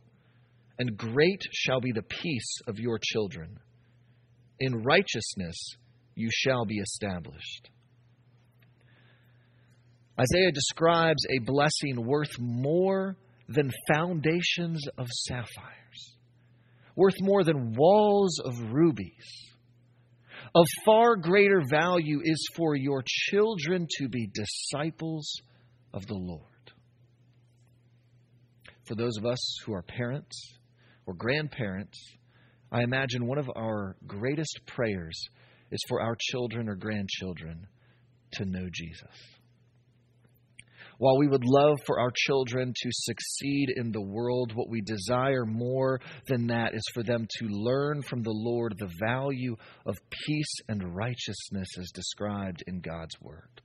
and 0.78 0.96
great 0.96 1.40
shall 1.52 1.80
be 1.80 1.92
the 1.92 2.02
peace 2.02 2.60
of 2.66 2.78
your 2.78 2.98
children. 3.00 3.58
In 4.58 4.82
righteousness 4.82 5.56
you 6.16 6.28
shall 6.32 6.64
be 6.64 6.78
established. 6.78 7.70
Isaiah 10.18 10.52
describes 10.52 11.24
a 11.29 11.44
blessing 11.44 12.07
worth 12.07 12.38
more 12.38 13.16
than 13.48 13.70
foundations 13.92 14.83
of 14.96 15.07
sapphires, 15.09 16.16
worth 16.94 17.14
more 17.20 17.44
than 17.44 17.74
walls 17.76 18.40
of 18.44 18.72
rubies. 18.72 19.46
Of 20.55 20.66
far 20.87 21.16
greater 21.16 21.61
value 21.70 22.20
is 22.24 22.48
for 22.57 22.74
your 22.74 23.02
children 23.07 23.87
to 23.98 24.09
be 24.09 24.31
disciples 24.33 25.31
of 25.92 26.07
the 26.07 26.14
Lord. 26.14 26.42
For 28.85 28.94
those 28.94 29.18
of 29.18 29.26
us 29.26 29.59
who 29.64 29.74
are 29.74 29.83
parents 29.83 30.59
or 31.05 31.12
grandparents, 31.12 31.98
I 32.72 32.83
imagine 32.83 33.26
one 33.26 33.38
of 33.38 33.50
our 33.55 33.96
greatest 34.07 34.61
prayers 34.66 35.20
is 35.70 35.81
for 35.88 36.00
our 36.00 36.16
children 36.18 36.68
or 36.68 36.76
grandchildren 36.76 37.66
to 38.33 38.44
know 38.44 38.68
Jesus. 38.72 39.36
While 40.98 41.18
we 41.18 41.28
would 41.28 41.44
love 41.44 41.78
for 41.87 42.00
our 42.00 42.12
children 42.14 42.72
to 42.74 42.90
succeed 42.90 43.68
in 43.76 43.92
the 43.92 44.00
world, 44.00 44.52
what 44.54 44.70
we 44.70 44.80
desire 44.80 45.44
more 45.44 46.00
than 46.26 46.46
that 46.46 46.74
is 46.74 46.85
for 46.94 47.02
them 47.02 47.26
to 47.38 47.48
learn 47.48 48.02
from 48.02 48.22
the 48.22 48.32
Lord 48.32 48.76
the 48.78 48.90
value 49.00 49.56
of 49.85 49.96
peace 50.26 50.54
and 50.68 50.94
righteousness 50.94 51.68
as 51.78 51.90
described 51.94 52.64
in 52.66 52.80
God's 52.80 53.20
Word. 53.20 53.61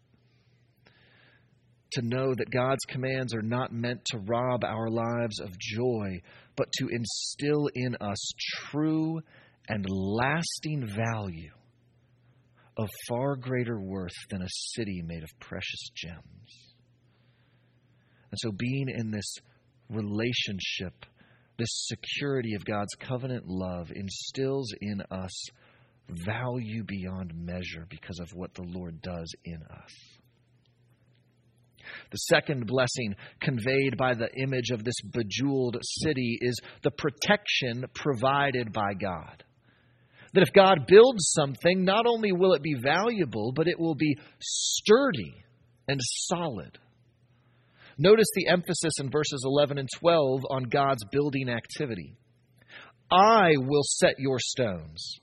To 1.93 2.01
know 2.01 2.33
that 2.33 2.51
God's 2.51 2.83
commands 2.87 3.33
are 3.33 3.41
not 3.41 3.73
meant 3.73 4.03
to 4.05 4.17
rob 4.19 4.63
our 4.63 4.89
lives 4.89 5.39
of 5.39 5.57
joy, 5.57 6.21
but 6.55 6.67
to 6.79 6.89
instill 6.89 7.69
in 7.73 7.95
us 7.99 8.31
true 8.69 9.21
and 9.67 9.85
lasting 9.89 10.87
value 10.87 11.51
of 12.77 12.89
far 13.07 13.35
greater 13.35 13.79
worth 13.79 14.15
than 14.29 14.41
a 14.41 14.47
city 14.49 15.01
made 15.05 15.23
of 15.23 15.39
precious 15.39 15.89
gems. 15.95 16.71
And 18.31 18.39
so, 18.39 18.51
being 18.51 18.87
in 18.89 19.11
this 19.11 19.35
relationship, 19.89 21.05
this 21.57 21.87
security 21.87 22.55
of 22.55 22.65
God's 22.65 22.95
covenant 22.99 23.43
love 23.47 23.91
instills 23.93 24.73
in 24.81 25.01
us 25.11 25.45
value 26.09 26.83
beyond 26.83 27.33
measure 27.35 27.85
because 27.89 28.19
of 28.19 28.29
what 28.33 28.53
the 28.53 28.63
Lord 28.63 29.01
does 29.01 29.31
in 29.45 29.61
us. 29.61 29.91
The 32.11 32.17
second 32.17 32.67
blessing 32.67 33.15
conveyed 33.41 33.97
by 33.97 34.13
the 34.13 34.29
image 34.41 34.71
of 34.71 34.83
this 34.83 34.99
bejeweled 35.11 35.77
city 35.81 36.37
is 36.41 36.59
the 36.83 36.91
protection 36.91 37.85
provided 37.93 38.71
by 38.71 38.93
God. 38.93 39.43
That 40.33 40.43
if 40.43 40.53
God 40.53 40.87
builds 40.87 41.31
something, 41.31 41.83
not 41.83 42.05
only 42.05 42.31
will 42.31 42.53
it 42.53 42.63
be 42.63 42.75
valuable, 42.81 43.51
but 43.53 43.67
it 43.67 43.79
will 43.79 43.95
be 43.95 44.17
sturdy 44.39 45.43
and 45.87 45.99
solid. 46.01 46.77
Notice 48.03 48.29
the 48.33 48.47
emphasis 48.47 48.93
in 48.99 49.11
verses 49.11 49.43
11 49.45 49.77
and 49.77 49.87
12 49.99 50.41
on 50.49 50.63
God's 50.63 51.03
building 51.11 51.49
activity. 51.49 52.17
I 53.11 53.51
will 53.57 53.83
set 53.83 54.15
your 54.17 54.39
stones. 54.39 55.19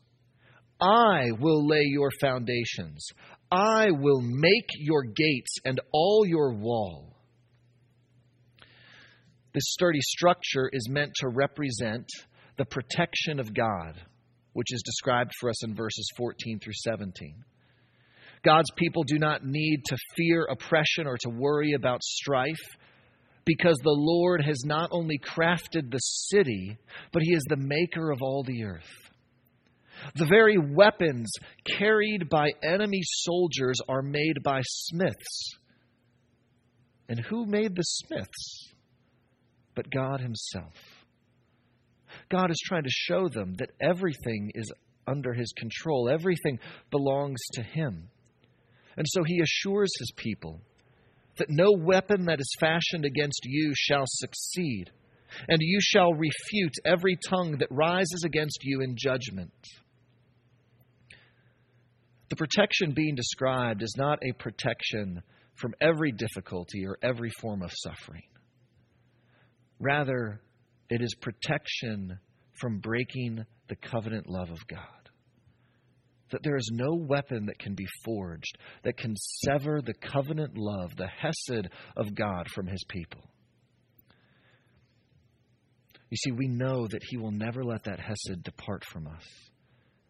I 0.80 1.32
will 1.40 1.66
lay 1.66 1.82
your 1.82 2.12
foundations. 2.20 3.04
I 3.50 3.90
will 3.90 4.20
make 4.20 4.68
your 4.78 5.02
gates 5.02 5.56
and 5.64 5.80
all 5.92 6.24
your 6.24 6.54
wall. 6.54 7.16
This 9.52 9.64
sturdy 9.72 10.00
structure 10.00 10.70
is 10.72 10.88
meant 10.88 11.10
to 11.16 11.28
represent 11.30 12.06
the 12.58 12.64
protection 12.64 13.40
of 13.40 13.52
God, 13.52 14.00
which 14.52 14.72
is 14.72 14.82
described 14.86 15.32
for 15.40 15.50
us 15.50 15.64
in 15.64 15.74
verses 15.74 16.08
14 16.16 16.60
through 16.60 16.74
17. 16.76 17.42
God's 18.44 18.70
people 18.76 19.02
do 19.04 19.18
not 19.18 19.44
need 19.44 19.82
to 19.86 19.96
fear 20.16 20.46
oppression 20.50 21.06
or 21.06 21.16
to 21.22 21.30
worry 21.30 21.72
about 21.72 22.02
strife 22.02 22.56
because 23.44 23.78
the 23.82 23.90
Lord 23.90 24.42
has 24.44 24.62
not 24.64 24.90
only 24.92 25.18
crafted 25.18 25.90
the 25.90 25.98
city, 25.98 26.76
but 27.12 27.22
He 27.22 27.32
is 27.32 27.42
the 27.48 27.56
maker 27.56 28.10
of 28.10 28.20
all 28.22 28.44
the 28.44 28.64
earth. 28.64 29.08
The 30.14 30.26
very 30.26 30.58
weapons 30.58 31.30
carried 31.78 32.28
by 32.28 32.50
enemy 32.62 33.00
soldiers 33.02 33.78
are 33.88 34.02
made 34.02 34.42
by 34.44 34.60
smiths. 34.64 35.56
And 37.08 37.18
who 37.18 37.46
made 37.46 37.74
the 37.74 37.82
smiths? 37.82 38.68
But 39.74 39.90
God 39.90 40.20
Himself. 40.20 40.74
God 42.30 42.50
is 42.50 42.60
trying 42.66 42.84
to 42.84 42.90
show 42.90 43.28
them 43.28 43.54
that 43.58 43.70
everything 43.80 44.52
is 44.54 44.70
under 45.06 45.32
His 45.32 45.52
control, 45.56 46.10
everything 46.10 46.58
belongs 46.90 47.40
to 47.52 47.62
Him. 47.62 48.10
And 48.98 49.06
so 49.08 49.22
he 49.22 49.40
assures 49.40 49.92
his 50.00 50.10
people 50.16 50.60
that 51.36 51.48
no 51.48 51.70
weapon 51.70 52.24
that 52.24 52.40
is 52.40 52.56
fashioned 52.58 53.04
against 53.04 53.42
you 53.44 53.72
shall 53.76 54.02
succeed, 54.06 54.90
and 55.48 55.58
you 55.60 55.78
shall 55.80 56.12
refute 56.12 56.74
every 56.84 57.16
tongue 57.28 57.58
that 57.58 57.70
rises 57.70 58.24
against 58.26 58.58
you 58.64 58.80
in 58.80 58.96
judgment. 58.98 59.52
The 62.28 62.34
protection 62.34 62.90
being 62.90 63.14
described 63.14 63.84
is 63.84 63.94
not 63.96 64.18
a 64.20 64.32
protection 64.32 65.22
from 65.54 65.74
every 65.80 66.10
difficulty 66.10 66.84
or 66.84 66.98
every 67.00 67.30
form 67.40 67.62
of 67.62 67.70
suffering. 67.72 68.24
Rather, 69.78 70.40
it 70.90 71.00
is 71.00 71.14
protection 71.20 72.18
from 72.60 72.80
breaking 72.80 73.44
the 73.68 73.76
covenant 73.76 74.28
love 74.28 74.50
of 74.50 74.66
God 74.66 74.97
that 76.30 76.42
there 76.42 76.56
is 76.56 76.70
no 76.72 76.94
weapon 76.94 77.46
that 77.46 77.58
can 77.58 77.74
be 77.74 77.86
forged 78.04 78.58
that 78.84 78.96
can 78.96 79.14
sever 79.16 79.80
the 79.80 79.94
covenant 79.94 80.56
love, 80.56 80.94
the 80.96 81.06
hesed 81.06 81.68
of 81.96 82.14
God 82.14 82.48
from 82.54 82.66
his 82.66 82.84
people. 82.88 83.22
You 86.10 86.16
see, 86.16 86.32
we 86.32 86.48
know 86.48 86.86
that 86.86 87.02
he 87.08 87.18
will 87.18 87.32
never 87.32 87.62
let 87.64 87.84
that 87.84 88.00
hesed 88.00 88.42
depart 88.42 88.84
from 88.84 89.06
us. 89.06 89.24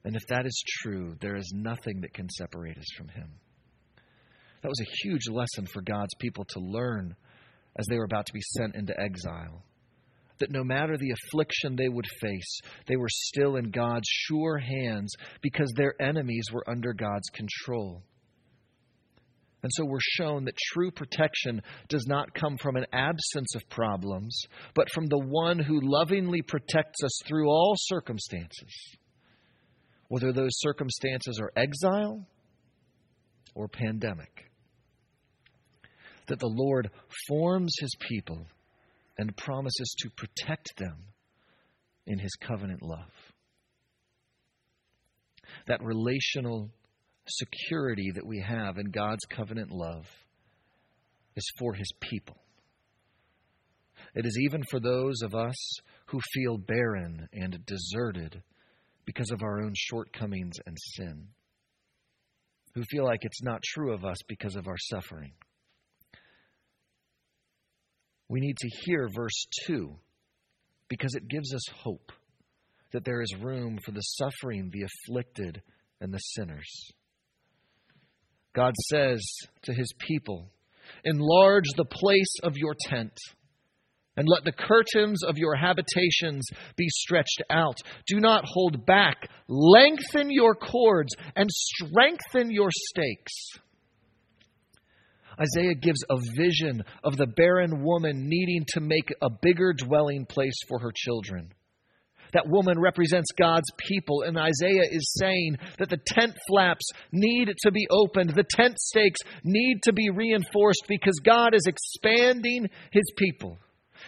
And 0.04 0.14
if 0.14 0.22
that 0.28 0.46
is 0.46 0.62
true, 0.82 1.16
there 1.20 1.36
is 1.36 1.52
nothing 1.54 2.00
that 2.02 2.14
can 2.14 2.28
separate 2.30 2.78
us 2.78 2.86
from 2.96 3.08
him. 3.08 3.30
That 4.62 4.68
was 4.68 4.80
a 4.80 5.06
huge 5.06 5.28
lesson 5.28 5.66
for 5.72 5.82
God's 5.82 6.14
people 6.18 6.44
to 6.50 6.60
learn 6.60 7.14
as 7.78 7.86
they 7.86 7.96
were 7.96 8.04
about 8.04 8.26
to 8.26 8.32
be 8.32 8.40
sent 8.40 8.74
into 8.74 8.98
exile. 8.98 9.64
That 10.38 10.50
no 10.50 10.64
matter 10.64 10.96
the 10.96 11.12
affliction 11.12 11.76
they 11.76 11.88
would 11.88 12.06
face, 12.20 12.60
they 12.86 12.96
were 12.96 13.08
still 13.10 13.56
in 13.56 13.70
God's 13.70 14.08
sure 14.08 14.58
hands 14.58 15.14
because 15.42 15.72
their 15.76 15.94
enemies 16.00 16.46
were 16.52 16.68
under 16.68 16.92
God's 16.92 17.28
control. 17.30 18.02
And 19.62 19.72
so 19.74 19.84
we're 19.84 19.98
shown 20.00 20.44
that 20.44 20.56
true 20.72 20.90
protection 20.90 21.62
does 21.88 22.06
not 22.06 22.32
come 22.32 22.58
from 22.58 22.76
an 22.76 22.86
absence 22.92 23.54
of 23.56 23.68
problems, 23.68 24.40
but 24.74 24.90
from 24.94 25.06
the 25.06 25.18
one 25.18 25.58
who 25.58 25.80
lovingly 25.82 26.42
protects 26.42 27.02
us 27.02 27.20
through 27.26 27.48
all 27.48 27.74
circumstances, 27.76 28.96
whether 30.06 30.32
those 30.32 30.52
circumstances 30.58 31.40
are 31.40 31.52
exile 31.56 32.24
or 33.54 33.66
pandemic. 33.66 34.44
That 36.28 36.38
the 36.38 36.46
Lord 36.46 36.90
forms 37.26 37.74
his 37.80 37.96
people 38.08 38.46
and 39.18 39.36
promises 39.36 39.94
to 39.98 40.10
protect 40.10 40.76
them 40.78 40.96
in 42.06 42.18
his 42.18 42.34
covenant 42.40 42.82
love. 42.82 43.12
That 45.66 45.82
relational 45.82 46.70
security 47.26 48.10
that 48.14 48.26
we 48.26 48.42
have 48.46 48.78
in 48.78 48.90
God's 48.90 49.24
covenant 49.28 49.70
love 49.70 50.06
is 51.36 51.44
for 51.58 51.74
his 51.74 51.90
people. 52.00 52.36
It 54.14 54.24
is 54.24 54.38
even 54.40 54.62
for 54.70 54.80
those 54.80 55.20
of 55.22 55.34
us 55.34 55.56
who 56.06 56.20
feel 56.32 56.56
barren 56.56 57.28
and 57.32 57.58
deserted 57.66 58.42
because 59.04 59.30
of 59.30 59.42
our 59.42 59.60
own 59.60 59.72
shortcomings 59.76 60.56
and 60.66 60.76
sin, 60.96 61.28
who 62.74 62.82
feel 62.90 63.04
like 63.04 63.20
it's 63.22 63.42
not 63.42 63.62
true 63.62 63.92
of 63.92 64.04
us 64.04 64.18
because 64.26 64.56
of 64.56 64.66
our 64.66 64.78
suffering. 64.78 65.32
We 68.28 68.40
need 68.40 68.56
to 68.58 68.68
hear 68.84 69.08
verse 69.14 69.46
2 69.66 69.94
because 70.88 71.14
it 71.14 71.28
gives 71.28 71.54
us 71.54 71.62
hope 71.82 72.12
that 72.92 73.04
there 73.04 73.20
is 73.20 73.34
room 73.40 73.78
for 73.84 73.90
the 73.90 74.00
suffering, 74.00 74.70
the 74.72 74.86
afflicted, 74.86 75.62
and 76.00 76.12
the 76.12 76.18
sinners. 76.18 76.90
God 78.54 78.74
says 78.88 79.20
to 79.62 79.72
his 79.72 79.92
people, 79.98 80.50
Enlarge 81.04 81.68
the 81.76 81.84
place 81.84 82.34
of 82.42 82.56
your 82.56 82.74
tent, 82.86 83.12
and 84.16 84.26
let 84.26 84.42
the 84.44 84.52
curtains 84.52 85.22
of 85.22 85.38
your 85.38 85.54
habitations 85.54 86.48
be 86.76 86.88
stretched 86.88 87.42
out. 87.50 87.78
Do 88.06 88.18
not 88.18 88.44
hold 88.46 88.84
back. 88.84 89.28
Lengthen 89.48 90.30
your 90.30 90.54
cords 90.54 91.14
and 91.36 91.48
strengthen 91.50 92.50
your 92.50 92.70
stakes. 92.72 93.32
Isaiah 95.40 95.74
gives 95.74 96.04
a 96.10 96.16
vision 96.36 96.82
of 97.04 97.16
the 97.16 97.26
barren 97.26 97.82
woman 97.82 98.28
needing 98.28 98.64
to 98.68 98.80
make 98.80 99.12
a 99.22 99.30
bigger 99.30 99.72
dwelling 99.72 100.26
place 100.26 100.58
for 100.68 100.78
her 100.80 100.92
children. 100.94 101.52
That 102.32 102.48
woman 102.48 102.78
represents 102.78 103.28
God's 103.38 103.70
people, 103.78 104.22
and 104.22 104.36
Isaiah 104.36 104.84
is 104.90 105.14
saying 105.18 105.56
that 105.78 105.88
the 105.88 106.00
tent 106.06 106.36
flaps 106.48 106.86
need 107.10 107.50
to 107.62 107.70
be 107.70 107.86
opened, 107.90 108.30
the 108.30 108.44
tent 108.50 108.78
stakes 108.78 109.20
need 109.44 109.80
to 109.84 109.92
be 109.92 110.10
reinforced 110.10 110.84
because 110.88 111.20
God 111.24 111.54
is 111.54 111.66
expanding 111.66 112.68
his 112.90 113.10
people. 113.16 113.58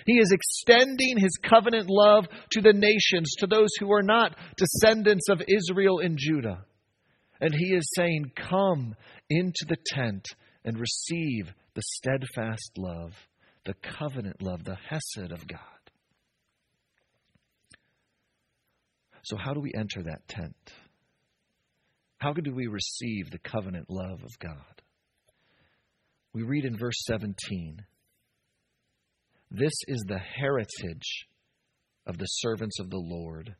He 0.06 0.18
is 0.18 0.32
extending 0.32 1.18
his 1.18 1.38
covenant 1.42 1.86
love 1.88 2.26
to 2.52 2.60
the 2.60 2.72
nations, 2.72 3.34
to 3.38 3.46
those 3.46 3.70
who 3.78 3.92
are 3.92 4.02
not 4.02 4.36
descendants 4.56 5.28
of 5.28 5.42
Israel 5.48 6.00
and 6.00 6.16
Judah. 6.18 6.64
And 7.40 7.54
he 7.54 7.74
is 7.74 7.90
saying, 7.96 8.32
Come 8.36 8.94
into 9.28 9.64
the 9.68 9.76
tent 9.86 10.26
and 10.64 10.78
receive 10.78 11.52
the 11.74 11.82
steadfast 11.94 12.72
love, 12.76 13.12
the 13.64 13.74
covenant 13.98 14.42
love, 14.42 14.64
the 14.64 14.76
Hesed 14.88 15.32
of 15.32 15.46
God. 15.46 15.60
So, 19.22 19.36
how 19.36 19.52
do 19.52 19.60
we 19.60 19.72
enter 19.74 20.02
that 20.02 20.26
tent? 20.28 20.72
How 22.18 22.32
do 22.32 22.54
we 22.54 22.66
receive 22.66 23.30
the 23.30 23.38
covenant 23.38 23.86
love 23.88 24.22
of 24.22 24.38
God? 24.38 24.82
We 26.32 26.42
read 26.42 26.64
in 26.64 26.76
verse 26.76 27.02
17 27.06 27.78
This 29.50 29.72
is 29.88 30.04
the 30.06 30.18
heritage 30.18 31.26
of 32.06 32.18
the 32.18 32.26
servants 32.26 32.78
of 32.80 32.90
the 32.90 32.98
Lord, 33.02 33.54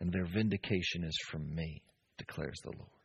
and 0.00 0.12
their 0.12 0.26
vindication 0.26 1.04
is 1.04 1.16
from 1.30 1.54
me, 1.54 1.82
declares 2.18 2.58
the 2.64 2.72
Lord. 2.76 2.95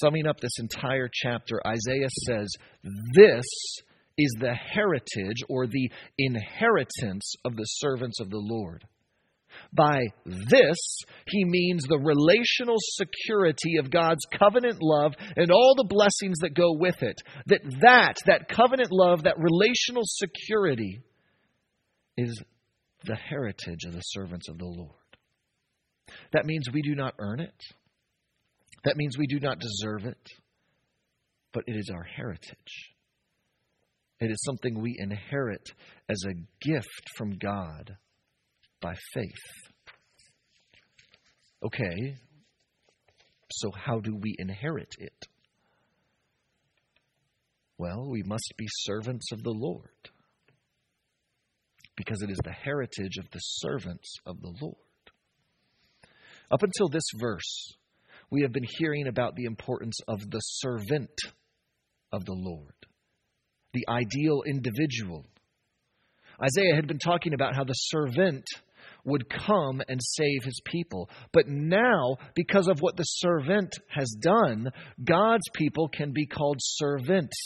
Summing 0.00 0.26
up 0.26 0.40
this 0.40 0.58
entire 0.58 1.10
chapter, 1.12 1.60
Isaiah 1.66 2.08
says, 2.26 2.48
This 3.14 3.44
is 4.16 4.34
the 4.40 4.54
heritage 4.54 5.42
or 5.50 5.66
the 5.66 5.90
inheritance 6.16 7.34
of 7.44 7.56
the 7.56 7.64
servants 7.64 8.18
of 8.18 8.30
the 8.30 8.40
Lord. 8.40 8.84
By 9.70 10.00
this, 10.24 10.78
he 11.26 11.44
means 11.44 11.82
the 11.82 11.98
relational 11.98 12.76
security 12.78 13.76
of 13.78 13.90
God's 13.90 14.24
covenant 14.38 14.78
love 14.80 15.12
and 15.36 15.50
all 15.50 15.74
the 15.76 15.84
blessings 15.84 16.38
that 16.40 16.54
go 16.54 16.72
with 16.72 17.02
it. 17.02 17.20
That 17.46 17.60
that, 17.82 18.16
that 18.24 18.48
covenant 18.48 18.90
love, 18.90 19.24
that 19.24 19.38
relational 19.38 20.04
security 20.06 21.02
is 22.16 22.42
the 23.04 23.16
heritage 23.16 23.84
of 23.86 23.92
the 23.92 24.00
servants 24.00 24.48
of 24.48 24.56
the 24.56 24.64
Lord. 24.64 24.90
That 26.32 26.46
means 26.46 26.64
we 26.72 26.80
do 26.80 26.94
not 26.94 27.14
earn 27.18 27.40
it. 27.40 27.62
That 28.84 28.96
means 28.96 29.16
we 29.16 29.26
do 29.26 29.38
not 29.40 29.58
deserve 29.60 30.06
it, 30.06 30.28
but 31.52 31.64
it 31.66 31.76
is 31.76 31.90
our 31.94 32.02
heritage. 32.02 32.92
It 34.20 34.30
is 34.30 34.42
something 34.44 34.80
we 34.80 34.96
inherit 34.98 35.68
as 36.08 36.22
a 36.24 36.68
gift 36.68 37.08
from 37.16 37.38
God 37.38 37.96
by 38.80 38.94
faith. 39.14 39.72
Okay, 41.64 42.16
so 43.50 43.70
how 43.72 44.00
do 44.00 44.16
we 44.16 44.34
inherit 44.38 44.94
it? 44.98 45.26
Well, 47.78 48.08
we 48.08 48.22
must 48.24 48.54
be 48.56 48.66
servants 48.68 49.32
of 49.32 49.42
the 49.42 49.50
Lord 49.50 49.88
because 51.96 52.22
it 52.22 52.30
is 52.30 52.38
the 52.44 52.52
heritage 52.52 53.16
of 53.18 53.30
the 53.32 53.38
servants 53.38 54.16
of 54.26 54.40
the 54.40 54.54
Lord. 54.60 54.76
Up 56.50 56.62
until 56.62 56.88
this 56.88 57.04
verse, 57.16 57.74
we 58.32 58.42
have 58.42 58.52
been 58.52 58.66
hearing 58.78 59.08
about 59.08 59.36
the 59.36 59.44
importance 59.44 59.98
of 60.08 60.18
the 60.30 60.40
servant 60.40 61.10
of 62.10 62.24
the 62.24 62.32
Lord, 62.32 62.74
the 63.74 63.84
ideal 63.90 64.42
individual. 64.46 65.26
Isaiah 66.42 66.74
had 66.74 66.88
been 66.88 66.98
talking 66.98 67.34
about 67.34 67.54
how 67.54 67.64
the 67.64 67.74
servant 67.74 68.44
would 69.04 69.28
come 69.28 69.82
and 69.86 70.00
save 70.02 70.44
his 70.44 70.62
people. 70.64 71.10
But 71.34 71.46
now, 71.46 72.16
because 72.34 72.68
of 72.68 72.80
what 72.80 72.96
the 72.96 73.02
servant 73.02 73.74
has 73.88 74.10
done, 74.18 74.70
God's 75.04 75.48
people 75.52 75.88
can 75.88 76.12
be 76.12 76.24
called 76.24 76.56
servants. 76.58 77.36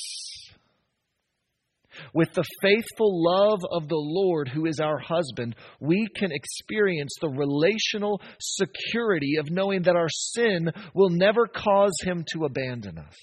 With 2.14 2.32
the 2.32 2.44
faithful 2.62 3.22
love 3.22 3.60
of 3.70 3.88
the 3.88 3.96
Lord, 3.96 4.48
who 4.48 4.66
is 4.66 4.80
our 4.80 4.98
husband, 4.98 5.56
we 5.80 6.06
can 6.16 6.30
experience 6.32 7.14
the 7.20 7.28
relational 7.28 8.20
security 8.40 9.36
of 9.38 9.50
knowing 9.50 9.82
that 9.82 9.96
our 9.96 10.08
sin 10.08 10.70
will 10.94 11.10
never 11.10 11.46
cause 11.46 11.96
him 12.02 12.24
to 12.32 12.44
abandon 12.44 12.98
us. 12.98 13.14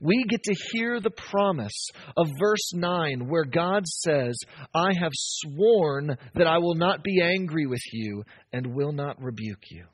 We 0.00 0.24
get 0.28 0.42
to 0.44 0.54
hear 0.72 1.00
the 1.00 1.10
promise 1.10 1.88
of 2.16 2.28
verse 2.40 2.72
9 2.72 3.28
where 3.28 3.44
God 3.44 3.86
says, 3.86 4.36
I 4.74 4.92
have 4.98 5.12
sworn 5.14 6.16
that 6.34 6.46
I 6.46 6.58
will 6.58 6.74
not 6.74 7.02
be 7.02 7.20
angry 7.22 7.66
with 7.66 7.82
you 7.92 8.24
and 8.52 8.74
will 8.74 8.92
not 8.92 9.20
rebuke 9.22 9.70
you. 9.70 9.84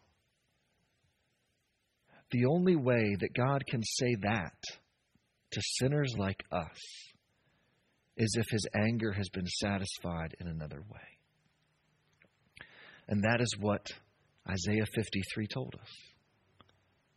The 2.31 2.47
only 2.47 2.77
way 2.77 3.17
that 3.21 3.35
God 3.37 3.65
can 3.69 3.83
say 3.83 4.17
that 4.23 4.55
to 5.53 5.61
sinners 5.79 6.15
like 6.17 6.43
us 6.51 7.12
is 8.17 8.37
if 8.39 8.47
his 8.51 8.67
anger 8.75 9.13
has 9.13 9.29
been 9.31 9.47
satisfied 9.47 10.35
in 10.41 10.49
another 10.49 10.83
way. 10.91 11.01
And 13.09 13.23
that 13.25 13.41
is 13.41 13.55
what 13.59 13.87
Isaiah 14.49 14.87
53 14.95 15.47
told 15.47 15.75
us. 15.81 15.89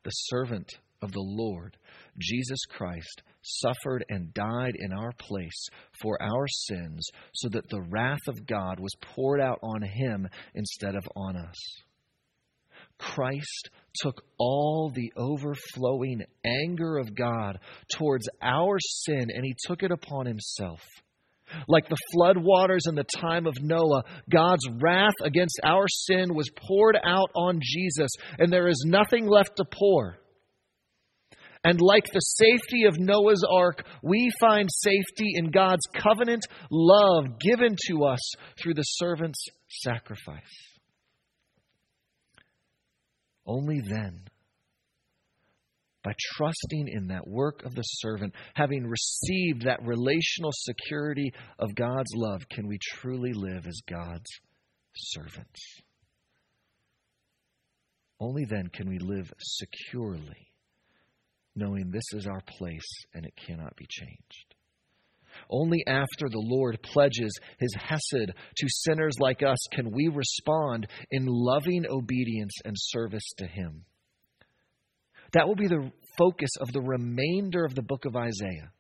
The 0.03 0.11
servant 0.11 0.69
of 1.01 1.11
the 1.11 1.21
Lord, 1.21 1.77
Jesus 2.19 2.59
Christ, 2.69 3.23
suffered 3.41 4.05
and 4.09 4.33
died 4.33 4.75
in 4.77 4.93
our 4.93 5.11
place 5.19 5.67
for 6.01 6.21
our 6.21 6.47
sins 6.47 7.07
so 7.33 7.49
that 7.49 7.69
the 7.69 7.81
wrath 7.81 8.27
of 8.27 8.45
God 8.45 8.79
was 8.79 8.95
poured 9.01 9.39
out 9.39 9.59
on 9.61 9.81
him 9.81 10.27
instead 10.53 10.95
of 10.95 11.03
on 11.15 11.35
us. 11.35 11.57
Christ 12.97 13.69
took 14.01 14.23
all 14.37 14.91
the 14.93 15.11
overflowing 15.15 16.23
anger 16.45 16.97
of 16.97 17.15
God 17.15 17.59
towards 17.97 18.27
our 18.41 18.77
sin 18.79 19.29
and 19.33 19.45
he 19.45 19.55
took 19.67 19.83
it 19.83 19.91
upon 19.91 20.25
himself. 20.25 20.81
Like 21.67 21.87
the 21.87 21.97
flood 22.13 22.37
waters 22.37 22.85
in 22.87 22.95
the 22.95 23.03
time 23.03 23.45
of 23.45 23.61
Noah, 23.61 24.03
God's 24.29 24.67
wrath 24.81 25.13
against 25.21 25.59
our 25.63 25.87
sin 25.87 26.33
was 26.33 26.49
poured 26.67 26.97
out 27.03 27.29
on 27.35 27.59
Jesus, 27.61 28.09
and 28.39 28.51
there 28.51 28.67
is 28.67 28.83
nothing 28.85 29.27
left 29.27 29.57
to 29.57 29.65
pour. 29.65 30.17
And 31.63 31.81
like 31.81 32.05
the 32.11 32.19
safety 32.19 32.85
of 32.85 32.99
Noah's 32.99 33.43
ark, 33.49 33.85
we 34.03 34.31
find 34.39 34.69
safety 34.71 35.31
in 35.35 35.49
God's 35.51 35.85
covenant 35.95 36.45
love 36.69 37.39
given 37.39 37.75
to 37.87 38.05
us 38.05 38.19
through 38.61 38.75
the 38.75 38.83
servant's 38.83 39.47
sacrifice. 39.69 40.74
Only 43.45 43.81
then, 43.81 44.21
by 46.03 46.13
trusting 46.35 46.87
in 46.87 47.07
that 47.07 47.27
work 47.27 47.63
of 47.63 47.73
the 47.73 47.81
servant, 47.81 48.33
having 48.53 48.85
received 48.85 49.63
that 49.63 49.85
relational 49.85 50.51
security 50.53 51.31
of 51.59 51.75
God's 51.75 52.11
love, 52.15 52.41
can 52.49 52.67
we 52.67 52.77
truly 52.93 53.33
live 53.33 53.65
as 53.67 53.81
God's 53.89 54.29
servants. 54.95 55.61
Only 58.19 58.45
then 58.45 58.69
can 58.71 58.87
we 58.87 58.97
live 58.99 59.31
securely, 59.39 60.51
knowing 61.55 61.91
this 61.91 62.05
is 62.13 62.27
our 62.27 62.41
place 62.57 63.05
and 63.13 63.25
it 63.25 63.33
cannot 63.35 63.75
be 63.75 63.85
changed. 63.89 64.54
Only 65.49 65.83
after 65.87 66.27
the 66.29 66.43
Lord 66.43 66.79
pledges 66.81 67.37
his 67.59 67.75
Hesed 67.75 68.31
to 68.57 68.67
sinners 68.67 69.15
like 69.19 69.43
us 69.43 69.59
can 69.71 69.91
we 69.91 70.07
respond 70.07 70.87
in 71.11 71.25
loving 71.25 71.85
obedience 71.89 72.53
and 72.63 72.75
service 72.77 73.31
to 73.37 73.47
him. 73.47 73.85
That 75.33 75.47
will 75.47 75.55
be 75.55 75.67
the 75.67 75.91
focus 76.17 76.51
of 76.59 76.71
the 76.71 76.81
remainder 76.81 77.65
of 77.65 77.75
the 77.75 77.81
book 77.81 78.05
of 78.05 78.15
Isaiah 78.15 78.71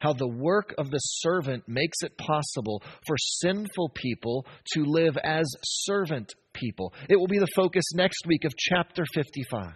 how 0.00 0.14
the 0.14 0.26
work 0.26 0.74
of 0.78 0.90
the 0.90 0.98
servant 0.98 1.62
makes 1.68 1.98
it 2.02 2.16
possible 2.16 2.82
for 3.06 3.16
sinful 3.18 3.90
people 3.94 4.46
to 4.72 4.84
live 4.84 5.16
as 5.22 5.46
servant 5.62 6.32
people. 6.52 6.92
It 7.08 7.16
will 7.16 7.28
be 7.28 7.38
the 7.38 7.46
focus 7.54 7.84
next 7.94 8.26
week 8.26 8.44
of 8.44 8.54
chapter 8.56 9.04
55. 9.14 9.72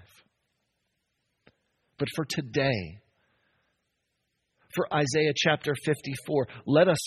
But 1.99 2.09
for 2.17 2.25
today, 2.25 2.99
for 4.75 4.93
Isaiah 4.93 5.33
chapter 5.37 5.75
54. 5.85 6.49
Let 6.67 6.89
us 6.89 6.99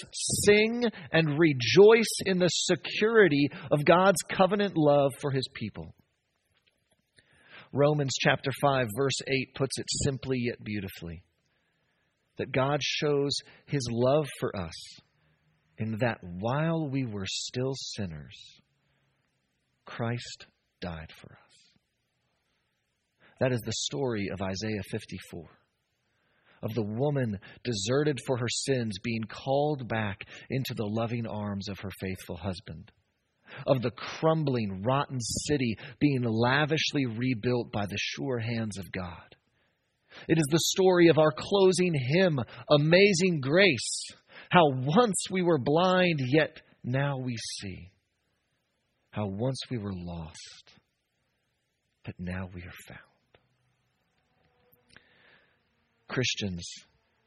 sing 0.46 0.86
and 1.12 1.38
rejoice 1.38 2.20
in 2.26 2.40
the 2.40 2.50
security 2.50 3.50
of 3.72 3.86
God's 3.86 4.22
covenant 4.30 4.74
love 4.76 5.12
for 5.20 5.32
his 5.32 5.48
people. 5.54 5.94
Romans 7.74 8.16
chapter 8.20 8.52
5, 8.62 8.88
verse 8.96 9.20
8 9.28 9.56
puts 9.56 9.78
it 9.78 9.86
simply 10.04 10.40
yet 10.40 10.64
beautifully 10.64 11.24
that 12.38 12.52
God 12.52 12.80
shows 12.82 13.32
his 13.66 13.88
love 13.92 14.28
for 14.40 14.56
us 14.56 15.00
in 15.78 15.98
that 16.00 16.20
while 16.22 16.88
we 16.88 17.06
were 17.06 17.26
still 17.28 17.74
sinners, 17.76 18.38
Christ 19.86 20.46
died 20.82 21.12
for 21.20 21.32
us. 21.32 21.38
That 23.40 23.52
is 23.52 23.62
the 23.62 23.74
story 23.74 24.30
of 24.32 24.42
Isaiah 24.42 24.82
54 24.92 25.48
of 26.64 26.74
the 26.74 26.84
woman 26.84 27.40
deserted 27.64 28.20
for 28.26 28.38
her 28.38 28.50
sins 28.50 28.98
being 29.04 29.24
called 29.24 29.88
back 29.88 30.26
into 30.50 30.74
the 30.76 30.86
loving 30.86 31.28
arms 31.28 31.70
of 31.70 31.80
her 31.80 31.92
faithful 32.00 32.38
husband, 32.38 32.92
of 33.66 33.82
the 33.82 33.92
crumbling, 33.92 34.84
rotten 34.84 35.20
city 35.20 35.78
being 36.00 36.24
lavishly 36.24 37.06
rebuilt 37.06 37.72
by 37.72 37.86
the 37.86 37.98
sure 37.98 38.40
hands 38.40 38.78
of 38.78 38.92
God, 38.92 39.36
it 40.28 40.38
is 40.38 40.48
the 40.50 40.60
story 40.60 41.10
of 41.10 41.18
our 41.18 41.32
closing 41.32 41.94
hymn, 41.94 42.40
Amazing 42.72 43.40
Grace. 43.42 44.06
How 44.50 44.70
once 44.70 45.26
we 45.30 45.42
were 45.42 45.60
blind, 45.60 46.20
yet 46.26 46.62
now 46.84 47.18
we 47.18 47.36
see. 47.60 47.92
How 49.12 49.28
once 49.28 49.60
we 49.70 49.78
were 49.78 49.94
lost, 49.94 50.74
but 52.06 52.16
now 52.20 52.50
we 52.54 52.62
are 52.62 52.74
found. 52.88 53.07
Christians, 56.08 56.68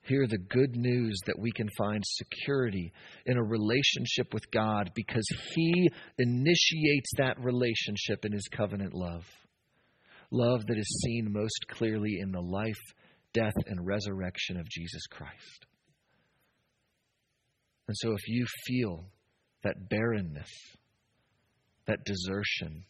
hear 0.03 0.27
the 0.27 0.39
good 0.39 0.77
news 0.77 1.19
that 1.27 1.39
we 1.39 1.53
can 1.53 1.69
find 1.77 2.03
security 2.05 2.93
in 3.27 3.37
a 3.37 3.43
relationship 3.43 4.33
with 4.33 4.51
God 4.51 4.91
because 4.95 5.27
He 5.55 5.91
initiates 6.19 7.11
that 7.17 7.39
relationship 7.41 8.25
in 8.25 8.33
His 8.33 8.49
covenant 8.53 8.95
love 8.95 9.25
love 10.31 10.65
that 10.67 10.79
is 10.79 11.03
seen 11.05 11.33
most 11.33 11.67
clearly 11.69 12.19
in 12.21 12.31
the 12.31 12.41
life, 12.41 12.81
death, 13.33 13.55
and 13.67 13.87
resurrection 13.87 14.57
of 14.57 14.69
Jesus 14.69 15.03
Christ. 15.11 15.67
And 17.89 17.97
so, 17.97 18.13
if 18.13 18.29
you 18.29 18.47
feel 18.67 19.07
that 19.65 19.89
barrenness, 19.89 20.51
that 21.87 22.05
desertion, 22.05 22.85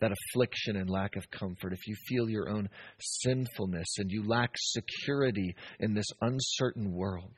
that 0.00 0.12
affliction 0.12 0.76
and 0.76 0.90
lack 0.90 1.16
of 1.16 1.30
comfort, 1.30 1.72
if 1.72 1.86
you 1.86 1.94
feel 2.08 2.28
your 2.28 2.48
own 2.48 2.68
sinfulness 3.00 3.86
and 3.98 4.10
you 4.10 4.26
lack 4.26 4.50
security 4.56 5.54
in 5.80 5.94
this 5.94 6.06
uncertain 6.20 6.92
world, 6.92 7.34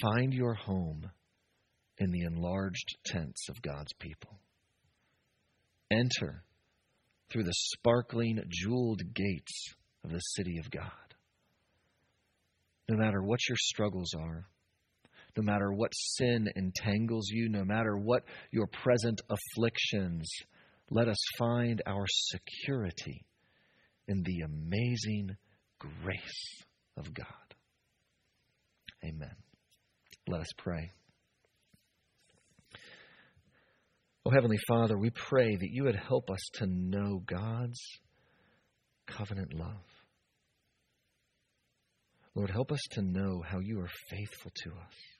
find 0.00 0.32
your 0.32 0.54
home 0.54 1.10
in 1.98 2.10
the 2.10 2.22
enlarged 2.22 2.96
tents 3.06 3.48
of 3.48 3.62
God's 3.62 3.92
people. 3.98 4.38
Enter 5.90 6.42
through 7.30 7.44
the 7.44 7.52
sparkling, 7.54 8.40
jeweled 8.48 9.02
gates 9.14 9.74
of 10.04 10.10
the 10.10 10.18
city 10.18 10.58
of 10.58 10.70
God. 10.70 10.90
No 12.88 12.96
matter 12.96 13.22
what 13.22 13.40
your 13.48 13.56
struggles 13.56 14.14
are, 14.18 14.46
no 15.36 15.42
matter 15.42 15.72
what 15.72 15.92
sin 15.94 16.48
entangles 16.56 17.28
you, 17.30 17.48
no 17.48 17.64
matter 17.64 17.96
what 17.96 18.24
your 18.50 18.66
present 18.66 19.20
afflictions, 19.28 20.30
let 20.90 21.08
us 21.08 21.18
find 21.38 21.82
our 21.86 22.04
security 22.06 23.24
in 24.08 24.22
the 24.22 24.40
amazing 24.44 25.36
grace 25.78 26.64
of 26.96 27.12
God. 27.14 27.26
Amen. 29.04 29.34
Let 30.28 30.40
us 30.40 30.52
pray. 30.58 30.92
Oh, 34.26 34.30
Heavenly 34.30 34.58
Father, 34.68 34.98
we 34.98 35.10
pray 35.10 35.56
that 35.56 35.70
you 35.70 35.84
would 35.84 35.96
help 35.96 36.30
us 36.30 36.40
to 36.54 36.66
know 36.66 37.22
God's 37.24 37.80
covenant 39.06 39.54
love. 39.54 39.86
Lord, 42.34 42.50
help 42.50 42.70
us 42.70 42.80
to 42.92 43.02
know 43.02 43.42
how 43.46 43.58
you 43.60 43.80
are 43.80 43.90
faithful 44.08 44.52
to 44.64 44.70
us. 44.70 45.19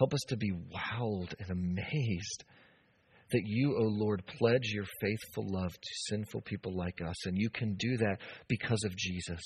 Help 0.00 0.14
us 0.14 0.24
to 0.28 0.36
be 0.38 0.50
wowed 0.50 1.34
and 1.38 1.50
amazed 1.50 2.44
that 3.32 3.42
you, 3.44 3.74
O 3.74 3.82
oh 3.82 3.88
Lord, 3.88 4.24
pledge 4.38 4.72
your 4.72 4.86
faithful 4.98 5.44
love 5.46 5.72
to 5.74 5.88
sinful 6.08 6.40
people 6.40 6.74
like 6.74 7.02
us, 7.06 7.26
and 7.26 7.36
you 7.36 7.50
can 7.50 7.74
do 7.74 7.98
that 7.98 8.16
because 8.48 8.82
of 8.84 8.96
Jesus. 8.96 9.42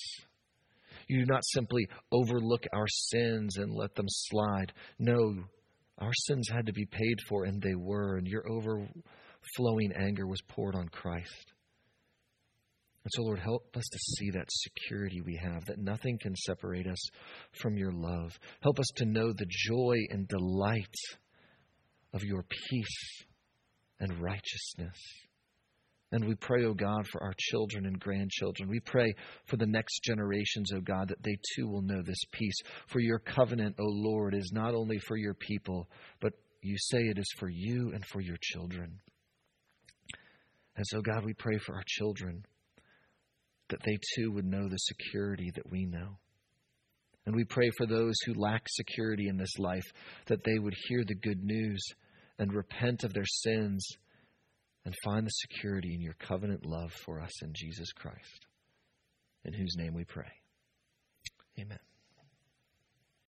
You 1.09 1.19
do 1.19 1.27
not 1.27 1.45
simply 1.45 1.89
overlook 2.13 2.63
our 2.73 2.87
sins 2.87 3.57
and 3.57 3.75
let 3.75 3.97
them 3.97 4.07
slide. 4.09 4.73
No, 5.01 5.35
our 5.99 6.15
sins 6.27 6.49
had 6.49 6.67
to 6.67 6.73
be 6.73 6.87
paid 6.87 7.17
for, 7.29 7.47
and 7.47 7.61
they 7.61 7.75
were, 7.75 8.17
and 8.17 8.29
your 8.29 8.45
overflowing 8.49 9.93
anger 9.97 10.29
was 10.29 10.41
poured 10.47 10.77
on 10.77 10.89
Christ. 10.89 11.54
And 13.05 13.13
so, 13.13 13.23
Lord, 13.23 13.39
help 13.39 13.77
us 13.77 13.85
to 13.85 13.99
see 13.99 14.31
that 14.31 14.49
security 14.51 15.21
we 15.21 15.37
have, 15.37 15.67
that 15.67 15.79
nothing 15.79 16.19
can 16.19 16.35
separate 16.35 16.87
us 16.87 17.09
from 17.53 17.77
your 17.77 17.93
love. 17.93 18.39
Help 18.61 18.81
us 18.81 18.87
to 18.97 19.05
know 19.05 19.33
the 19.33 19.47
joy 19.47 19.99
and 20.09 20.27
delight 20.27 20.95
of 22.15 22.23
your 22.23 22.45
peace 22.71 23.25
and 24.01 24.23
righteousness. 24.23 24.97
And 26.13 26.25
we 26.27 26.35
pray, 26.37 26.65
O 26.65 26.69
oh 26.69 26.75
God, 26.75 27.07
for 27.09 27.23
our 27.23 27.35
children 27.37 27.85
and 27.87 27.99
grandchildren. 27.99 28.69
We 28.69 28.81
pray 28.81 29.13
for 29.47 29.57
the 29.57 29.67
next 29.67 30.03
generations, 30.03 30.73
O 30.73 30.77
oh 30.77 30.81
God, 30.81 31.09
that 31.09 31.23
they 31.23 31.37
too 31.55 31.69
will 31.69 31.83
know 31.83 32.03
this 32.03 32.25
peace. 32.33 32.57
For 32.87 33.01
your 33.01 33.19
covenant, 33.19 33.77
O 33.79 33.83
oh 33.83 33.89
Lord, 33.91 34.35
is 34.35 34.51
not 34.55 34.75
only 34.75 34.99
for 34.99 35.17
your 35.17 35.35
people, 35.35 35.91
but 36.21 36.33
you 36.63 36.77
say 36.79 37.01
it 37.01 37.19
is 37.19 37.31
for 37.37 37.51
you 37.51 37.91
and 37.93 38.03
for 38.07 38.23
your 38.23 38.37
children. 38.41 39.01
And 40.77 40.87
so, 40.87 41.03
God, 41.03 41.25
we 41.25 41.35
pray 41.35 41.59
for 41.59 41.75
our 41.75 41.85
children 41.87 42.45
that 43.69 43.83
they 43.85 43.99
too 44.15 44.31
would 44.33 44.45
know 44.45 44.69
the 44.69 44.77
security 44.77 45.51
that 45.55 45.71
we 45.71 45.87
know. 45.87 46.19
And 47.27 47.35
we 47.35 47.45
pray 47.45 47.71
for 47.79 47.87
those 47.87 48.15
who 48.27 48.35
lack 48.35 48.63
security 48.69 49.29
in 49.29 49.39
this 49.39 49.59
life 49.59 49.87
that 50.27 50.45
they 50.45 50.59
would 50.59 50.75
hear 50.89 51.05
the 51.07 51.15
good 51.15 51.43
news 51.43 51.83
and 52.39 52.53
repent 52.53 53.05
of 53.05 53.15
their 53.15 53.25
sins 53.25 53.87
and 54.85 54.95
find 55.05 55.27
the 55.27 55.31
security 55.31 55.95
in 55.95 56.03
your 56.03 56.17
covenant 56.19 56.67
love 56.67 56.93
for 57.05 57.21
us 57.21 57.43
in 57.43 57.53
Jesus 57.55 57.91
Christ, 57.93 58.47
in 59.45 59.55
whose 59.55 59.77
name 59.79 59.95
we 59.95 60.05
pray. 60.05 60.31
Amen. 61.59 61.79